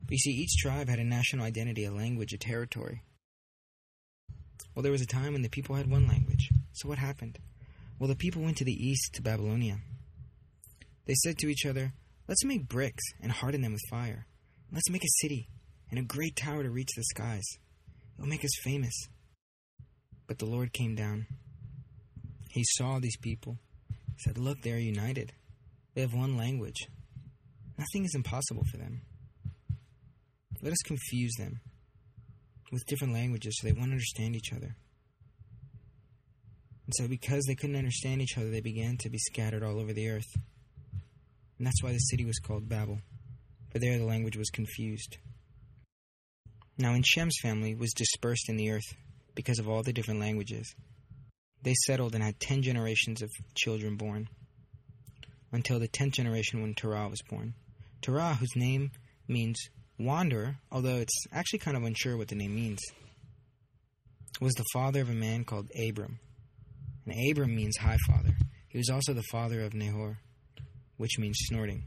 But 0.01 0.11
you 0.11 0.17
see, 0.17 0.31
each 0.31 0.57
tribe 0.57 0.89
had 0.89 0.99
a 0.99 1.03
national 1.03 1.45
identity, 1.45 1.85
a 1.85 1.91
language, 1.91 2.33
a 2.33 2.37
territory. 2.37 3.01
Well, 4.75 4.83
there 4.83 4.91
was 4.91 5.01
a 5.01 5.07
time 5.07 5.33
when 5.33 5.41
the 5.41 5.49
people 5.49 5.75
had 5.75 5.89
one 5.89 6.07
language. 6.07 6.49
So 6.73 6.89
what 6.89 6.97
happened? 6.97 7.39
Well, 7.97 8.09
the 8.09 8.15
people 8.15 8.41
went 8.41 8.57
to 8.57 8.65
the 8.65 8.73
east 8.73 9.13
to 9.13 9.21
Babylonia. 9.21 9.77
They 11.05 11.13
said 11.23 11.37
to 11.37 11.47
each 11.47 11.65
other, 11.65 11.93
Let's 12.27 12.43
make 12.43 12.67
bricks 12.67 13.03
and 13.21 13.31
harden 13.31 13.61
them 13.61 13.71
with 13.71 13.81
fire. 13.89 14.25
Let's 14.71 14.89
make 14.89 15.03
a 15.03 15.21
city 15.21 15.47
and 15.89 15.99
a 15.99 16.03
great 16.03 16.35
tower 16.35 16.63
to 16.63 16.69
reach 16.69 16.89
the 16.95 17.03
skies. 17.03 17.43
It 18.17 18.21
will 18.21 18.27
make 18.27 18.43
us 18.43 18.59
famous. 18.63 18.93
But 20.27 20.39
the 20.39 20.45
Lord 20.45 20.73
came 20.73 20.95
down. 20.95 21.27
He 22.49 22.63
saw 22.65 22.99
these 22.99 23.17
people. 23.17 23.57
He 23.89 24.23
said, 24.25 24.37
Look, 24.37 24.61
they 24.61 24.73
are 24.73 24.77
united. 24.77 25.31
They 25.93 26.01
have 26.01 26.13
one 26.13 26.35
language. 26.35 26.87
Nothing 27.77 28.05
is 28.05 28.15
impossible 28.15 28.63
for 28.71 28.77
them. 28.77 29.01
Let 30.61 30.73
us 30.73 30.81
confuse 30.85 31.33
them 31.37 31.61
with 32.71 32.85
different 32.85 33.13
languages 33.13 33.57
so 33.57 33.67
they 33.67 33.73
wouldn't 33.73 33.91
understand 33.91 34.35
each 34.35 34.53
other. 34.53 34.75
And 36.85 36.93
so, 36.95 37.07
because 37.07 37.43
they 37.47 37.55
couldn't 37.55 37.75
understand 37.75 38.21
each 38.21 38.37
other, 38.37 38.49
they 38.49 38.61
began 38.61 38.97
to 38.97 39.09
be 39.09 39.17
scattered 39.17 39.63
all 39.63 39.79
over 39.79 39.91
the 39.91 40.09
earth. 40.09 40.35
And 41.57 41.65
that's 41.65 41.81
why 41.81 41.93
the 41.93 41.97
city 41.97 42.25
was 42.25 42.39
called 42.39 42.69
Babel, 42.69 42.99
for 43.71 43.79
there 43.79 43.97
the 43.97 44.05
language 44.05 44.37
was 44.37 44.49
confused. 44.49 45.17
Now, 46.77 46.91
when 46.91 47.03
Shem's 47.03 47.37
family 47.41 47.73
was 47.73 47.93
dispersed 47.93 48.49
in 48.49 48.57
the 48.57 48.71
earth 48.71 48.95
because 49.33 49.59
of 49.59 49.69
all 49.69 49.81
the 49.81 49.93
different 49.93 50.19
languages, 50.19 50.75
they 51.63 51.73
settled 51.85 52.13
and 52.13 52.23
had 52.23 52.39
ten 52.39 52.61
generations 52.61 53.21
of 53.21 53.31
children 53.55 53.95
born, 53.95 54.27
until 55.51 55.79
the 55.79 55.87
tenth 55.87 56.13
generation 56.13 56.61
when 56.61 56.75
Terah 56.75 57.09
was 57.09 57.21
born. 57.29 57.53
Terah, 58.01 58.35
whose 58.35 58.55
name 58.55 58.91
means 59.27 59.57
wanderer, 59.97 60.57
although 60.71 60.97
it's 60.97 61.25
actually 61.31 61.59
kind 61.59 61.77
of 61.77 61.83
unsure 61.83 62.17
what 62.17 62.27
the 62.27 62.35
name 62.35 62.55
means, 62.55 62.79
was 64.41 64.53
the 64.53 64.65
father 64.73 65.01
of 65.01 65.09
a 65.09 65.13
man 65.13 65.43
called 65.43 65.71
Abram. 65.77 66.19
And 67.05 67.31
Abram 67.31 67.55
means 67.55 67.77
high 67.77 67.97
father. 68.07 68.35
He 68.67 68.77
was 68.77 68.89
also 68.89 69.13
the 69.13 69.23
father 69.31 69.61
of 69.61 69.73
Nahor, 69.73 70.17
which 70.97 71.17
means 71.19 71.37
snorting. 71.39 71.83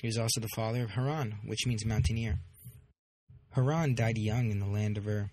He 0.00 0.08
was 0.08 0.16
also 0.16 0.40
the 0.40 0.48
father 0.56 0.82
of 0.82 0.90
Haran, 0.90 1.36
which 1.44 1.66
means 1.66 1.84
mountaineer. 1.84 2.38
Haran 3.50 3.94
died 3.94 4.16
young 4.16 4.50
in 4.50 4.60
the 4.60 4.66
land 4.66 4.96
of 4.96 5.06
Ur, 5.06 5.30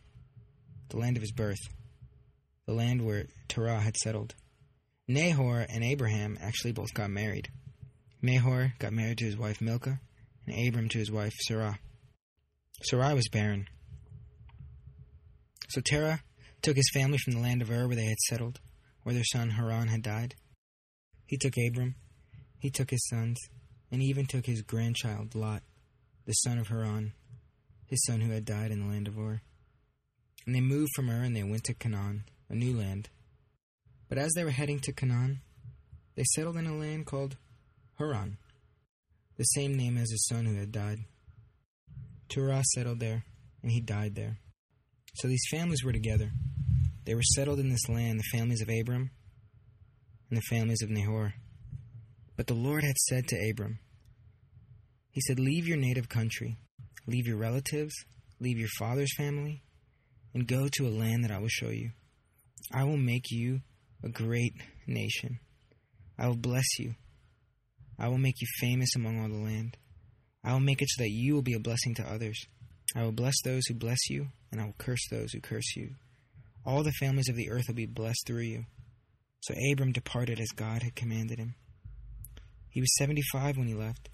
the 0.89 0.97
land 0.97 1.15
of 1.15 1.21
his 1.21 1.31
birth, 1.31 1.59
the 2.65 2.73
land 2.73 3.05
where 3.05 3.27
Terah 3.47 3.79
had 3.79 3.95
settled. 3.95 4.35
Nahor 5.07 5.65
and 5.69 5.83
Abraham 5.83 6.37
actually 6.41 6.73
both 6.73 6.93
got 6.93 7.09
married. 7.09 7.49
Nahor 8.21 8.73
got 8.79 8.91
married 8.91 9.19
to 9.19 9.25
his 9.25 9.37
wife 9.37 9.61
Milcah, 9.61 9.99
and 10.47 10.67
Abram 10.67 10.89
to 10.89 10.97
his 10.97 11.11
wife 11.11 11.33
Sarah. 11.47 11.79
Sarai 12.81 13.13
was 13.13 13.27
barren. 13.27 13.67
So 15.69 15.81
Terah 15.81 16.21
took 16.61 16.75
his 16.75 16.89
family 16.93 17.17
from 17.17 17.33
the 17.33 17.41
land 17.41 17.61
of 17.61 17.69
Ur 17.69 17.87
where 17.87 17.95
they 17.95 18.05
had 18.05 18.19
settled, 18.29 18.59
where 19.03 19.13
their 19.13 19.23
son 19.23 19.51
Haran 19.51 19.89
had 19.89 20.01
died. 20.01 20.35
He 21.25 21.37
took 21.37 21.53
Abram, 21.57 21.95
he 22.59 22.69
took 22.69 22.89
his 22.89 23.05
sons, 23.07 23.37
and 23.91 24.01
he 24.01 24.07
even 24.07 24.25
took 24.25 24.45
his 24.45 24.61
grandchild 24.61 25.35
Lot, 25.35 25.63
the 26.25 26.33
son 26.33 26.57
of 26.57 26.69
Haran, 26.69 27.13
his 27.85 28.03
son 28.05 28.21
who 28.21 28.31
had 28.31 28.45
died 28.45 28.71
in 28.71 28.79
the 28.79 28.87
land 28.87 29.07
of 29.07 29.17
Ur. 29.17 29.41
And 30.45 30.55
they 30.55 30.61
moved 30.61 30.91
from 30.95 31.09
Ur 31.09 31.23
and 31.23 31.35
they 31.35 31.43
went 31.43 31.65
to 31.65 31.73
Canaan, 31.73 32.23
a 32.49 32.55
new 32.55 32.77
land. 32.77 33.09
But 34.07 34.17
as 34.17 34.31
they 34.35 34.45
were 34.45 34.51
heading 34.51 34.79
to 34.81 34.93
Canaan, 34.93 35.41
they 36.15 36.23
settled 36.33 36.55
in 36.55 36.65
a 36.65 36.77
land 36.77 37.05
called 37.05 37.35
Haran, 37.99 38.37
the 39.37 39.43
same 39.43 39.75
name 39.75 39.97
as 39.97 40.11
his 40.11 40.27
son 40.27 40.45
who 40.45 40.55
had 40.55 40.71
died. 40.71 40.99
Terah 42.29 42.63
settled 42.73 42.99
there, 42.99 43.23
and 43.61 43.71
he 43.71 43.81
died 43.81 44.15
there. 44.15 44.39
So 45.15 45.27
these 45.27 45.47
families 45.49 45.83
were 45.83 45.93
together. 45.93 46.31
They 47.05 47.15
were 47.15 47.23
settled 47.23 47.59
in 47.59 47.69
this 47.69 47.87
land, 47.87 48.19
the 48.19 48.37
families 48.37 48.61
of 48.61 48.69
Abram 48.69 49.11
and 50.29 50.37
the 50.37 50.55
families 50.55 50.81
of 50.81 50.89
Nahor. 50.89 51.33
But 52.35 52.47
the 52.47 52.53
Lord 52.53 52.83
had 52.83 52.97
said 52.97 53.27
to 53.27 53.49
Abram, 53.49 53.79
He 55.11 55.21
said, 55.21 55.39
Leave 55.39 55.67
your 55.67 55.77
native 55.77 56.09
country, 56.09 56.57
leave 57.07 57.27
your 57.27 57.37
relatives, 57.37 57.93
leave 58.39 58.57
your 58.57 58.69
father's 58.77 59.15
family, 59.17 59.63
and 60.33 60.47
go 60.47 60.67
to 60.67 60.87
a 60.87 60.89
land 60.89 61.23
that 61.23 61.31
I 61.31 61.39
will 61.39 61.47
show 61.47 61.69
you. 61.69 61.91
I 62.73 62.83
will 62.83 62.97
make 62.97 63.31
you 63.31 63.61
a 64.03 64.09
great 64.09 64.53
nation. 64.85 65.39
I 66.19 66.27
will 66.27 66.35
bless 66.35 66.77
you. 66.77 66.95
I 67.99 68.07
will 68.07 68.17
make 68.17 68.39
you 68.41 68.47
famous 68.59 68.95
among 68.95 69.19
all 69.19 69.29
the 69.29 69.43
land. 69.43 69.77
I 70.43 70.53
will 70.53 70.59
make 70.59 70.81
it 70.81 70.89
so 70.89 71.03
that 71.03 71.09
you 71.09 71.33
will 71.33 71.41
be 71.41 71.55
a 71.55 71.59
blessing 71.59 71.95
to 71.95 72.09
others. 72.09 72.39
I 72.95 73.03
will 73.03 73.11
bless 73.11 73.35
those 73.43 73.63
who 73.67 73.73
bless 73.73 74.09
you, 74.09 74.27
and 74.51 74.61
I 74.61 74.65
will 74.65 74.75
curse 74.77 75.05
those 75.09 75.31
who 75.33 75.41
curse 75.41 75.75
you. 75.75 75.95
All 76.65 76.83
the 76.83 76.91
families 76.99 77.29
of 77.29 77.35
the 77.35 77.49
earth 77.49 77.65
will 77.67 77.75
be 77.75 77.85
blessed 77.85 78.23
through 78.25 78.41
you. 78.41 78.65
So 79.41 79.53
Abram 79.71 79.91
departed 79.91 80.39
as 80.39 80.49
God 80.55 80.83
had 80.83 80.95
commanded 80.95 81.39
him. 81.39 81.55
He 82.69 82.81
was 82.81 82.95
75 82.97 83.57
when 83.57 83.67
he 83.67 83.73
left. 83.73 84.09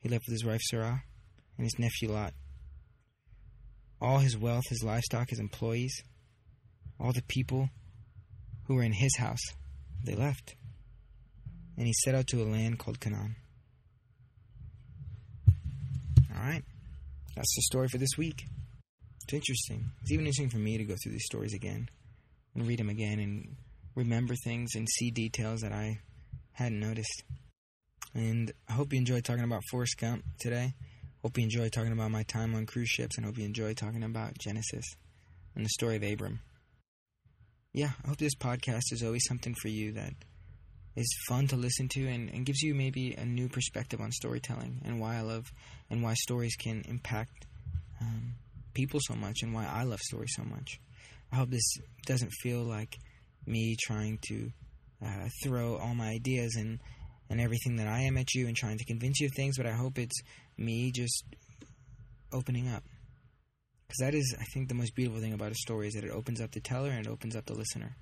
He 0.00 0.08
left 0.08 0.24
with 0.26 0.34
his 0.34 0.44
wife 0.44 0.60
Sarah 0.62 1.02
and 1.56 1.64
his 1.64 1.78
nephew 1.78 2.10
Lot. 2.10 2.34
All 4.00 4.18
his 4.18 4.36
wealth, 4.36 4.64
his 4.68 4.84
livestock, 4.84 5.30
his 5.30 5.38
employees, 5.40 6.02
all 7.00 7.12
the 7.12 7.22
people 7.22 7.70
who 8.66 8.74
were 8.74 8.82
in 8.82 8.92
his 8.92 9.16
house, 9.16 9.42
they 10.04 10.14
left. 10.14 10.56
And 11.76 11.86
he 11.86 11.92
set 11.92 12.14
out 12.14 12.26
to 12.28 12.42
a 12.42 12.44
land 12.44 12.78
called 12.78 13.00
Canaan. 13.00 13.36
All 16.34 16.42
right. 16.42 16.62
That's 17.34 17.54
the 17.56 17.62
story 17.62 17.88
for 17.88 17.98
this 17.98 18.16
week. 18.16 18.44
It's 19.24 19.34
interesting. 19.34 19.90
It's 20.02 20.12
even 20.12 20.26
interesting 20.26 20.50
for 20.50 20.58
me 20.58 20.78
to 20.78 20.84
go 20.84 20.94
through 21.02 21.12
these 21.12 21.24
stories 21.24 21.54
again 21.54 21.88
and 22.54 22.66
read 22.66 22.78
them 22.78 22.90
again 22.90 23.18
and 23.18 23.56
remember 23.94 24.34
things 24.44 24.74
and 24.74 24.88
see 24.88 25.10
details 25.10 25.62
that 25.62 25.72
I 25.72 25.98
hadn't 26.52 26.80
noticed. 26.80 27.24
And 28.14 28.52
I 28.68 28.74
hope 28.74 28.92
you 28.92 28.98
enjoyed 28.98 29.24
talking 29.24 29.44
about 29.44 29.62
Forrest 29.70 29.98
Gump 29.98 30.24
today. 30.38 30.74
Hope 31.22 31.38
you 31.38 31.44
enjoyed 31.44 31.72
talking 31.72 31.92
about 31.92 32.10
my 32.10 32.22
time 32.24 32.54
on 32.54 32.66
cruise 32.66 32.90
ships 32.90 33.16
and 33.16 33.26
hope 33.26 33.38
you 33.38 33.44
enjoyed 33.44 33.76
talking 33.76 34.04
about 34.04 34.38
Genesis 34.38 34.84
and 35.56 35.64
the 35.64 35.70
story 35.70 35.96
of 35.96 36.02
Abram. 36.02 36.40
Yeah, 37.72 37.90
I 38.04 38.08
hope 38.08 38.18
this 38.18 38.36
podcast 38.36 38.92
is 38.92 39.02
always 39.02 39.24
something 39.26 39.54
for 39.60 39.68
you 39.68 39.92
that 39.92 40.12
is 40.96 41.12
fun 41.28 41.46
to 41.48 41.56
listen 41.56 41.88
to 41.88 42.06
and, 42.06 42.30
and 42.30 42.46
gives 42.46 42.62
you 42.62 42.74
maybe 42.74 43.14
a 43.14 43.24
new 43.24 43.48
perspective 43.48 44.00
on 44.00 44.12
storytelling 44.12 44.80
and 44.84 45.00
why 45.00 45.16
I 45.16 45.22
love 45.22 45.46
and 45.90 46.02
why 46.02 46.14
stories 46.14 46.56
can 46.56 46.82
impact 46.88 47.46
um, 48.00 48.34
people 48.74 49.00
so 49.02 49.14
much 49.14 49.42
and 49.42 49.52
why 49.52 49.66
I 49.66 49.82
love 49.84 50.00
stories 50.00 50.32
so 50.36 50.44
much. 50.44 50.80
I 51.32 51.36
hope 51.36 51.50
this 51.50 51.76
doesn't 52.06 52.32
feel 52.42 52.62
like 52.62 52.96
me 53.46 53.76
trying 53.80 54.18
to 54.28 54.50
uh, 55.04 55.28
throw 55.42 55.76
all 55.76 55.94
my 55.94 56.10
ideas 56.10 56.54
and 56.56 56.78
and 57.30 57.40
everything 57.40 57.76
that 57.76 57.88
I 57.88 58.00
am 58.00 58.16
at 58.18 58.34
you 58.34 58.46
and 58.46 58.54
trying 58.54 58.78
to 58.78 58.84
convince 58.84 59.18
you 59.18 59.26
of 59.26 59.32
things, 59.34 59.56
but 59.56 59.66
I 59.66 59.72
hope 59.72 59.98
it's 59.98 60.20
me 60.58 60.92
just 60.92 61.24
opening 62.32 62.68
up. 62.68 62.82
Because 63.86 63.98
that 64.00 64.14
is, 64.14 64.36
I 64.38 64.44
think, 64.52 64.68
the 64.68 64.74
most 64.74 64.94
beautiful 64.94 65.20
thing 65.20 65.32
about 65.32 65.50
a 65.50 65.56
story 65.56 65.88
is 65.88 65.94
that 65.94 66.04
it 66.04 66.10
opens 66.10 66.40
up 66.40 66.52
the 66.52 66.60
teller 66.60 66.90
and 66.90 67.06
it 67.06 67.10
opens 67.10 67.34
up 67.34 67.46
the 67.46 67.54
listener. 67.54 67.96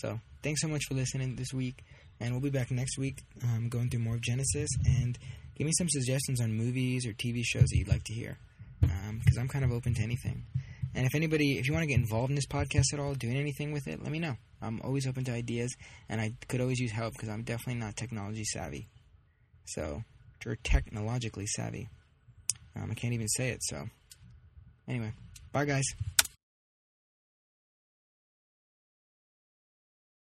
So, 0.00 0.20
thanks 0.42 0.60
so 0.60 0.68
much 0.68 0.82
for 0.88 0.94
listening 0.94 1.36
this 1.36 1.52
week, 1.52 1.82
and 2.20 2.32
we'll 2.32 2.40
be 2.40 2.50
back 2.50 2.70
next 2.70 2.98
week 2.98 3.22
um, 3.44 3.68
going 3.68 3.90
through 3.90 4.00
more 4.00 4.14
of 4.14 4.20
Genesis. 4.20 4.70
And 4.86 5.18
give 5.56 5.66
me 5.66 5.72
some 5.76 5.88
suggestions 5.88 6.40
on 6.40 6.52
movies 6.52 7.06
or 7.06 7.12
TV 7.12 7.42
shows 7.44 7.66
that 7.70 7.76
you'd 7.76 7.88
like 7.88 8.04
to 8.04 8.14
hear, 8.14 8.38
because 8.80 9.36
um, 9.36 9.40
I'm 9.40 9.48
kind 9.48 9.64
of 9.64 9.72
open 9.72 9.94
to 9.94 10.02
anything. 10.02 10.44
And 10.94 11.06
if 11.06 11.14
anybody, 11.14 11.58
if 11.58 11.66
you 11.66 11.72
want 11.72 11.82
to 11.82 11.88
get 11.88 11.98
involved 11.98 12.30
in 12.30 12.36
this 12.36 12.46
podcast 12.46 12.92
at 12.92 13.00
all, 13.00 13.14
doing 13.14 13.36
anything 13.36 13.72
with 13.72 13.86
it, 13.86 14.02
let 14.02 14.10
me 14.10 14.18
know. 14.18 14.36
I'm 14.60 14.80
always 14.82 15.06
open 15.06 15.24
to 15.24 15.32
ideas, 15.32 15.74
and 16.08 16.20
I 16.20 16.32
could 16.48 16.60
always 16.60 16.80
use 16.80 16.92
help 16.92 17.12
because 17.12 17.28
I'm 17.28 17.42
definitely 17.42 17.80
not 17.80 17.96
technology 17.96 18.44
savvy. 18.44 18.88
So, 19.66 20.02
or 20.46 20.56
technologically 20.56 21.46
savvy. 21.46 21.88
Um, 22.74 22.90
I 22.90 22.94
can't 22.94 23.12
even 23.12 23.28
say 23.28 23.50
it, 23.50 23.62
so 23.62 23.88
Anyway, 24.88 25.12
bye 25.52 25.66
guys. 25.66 25.84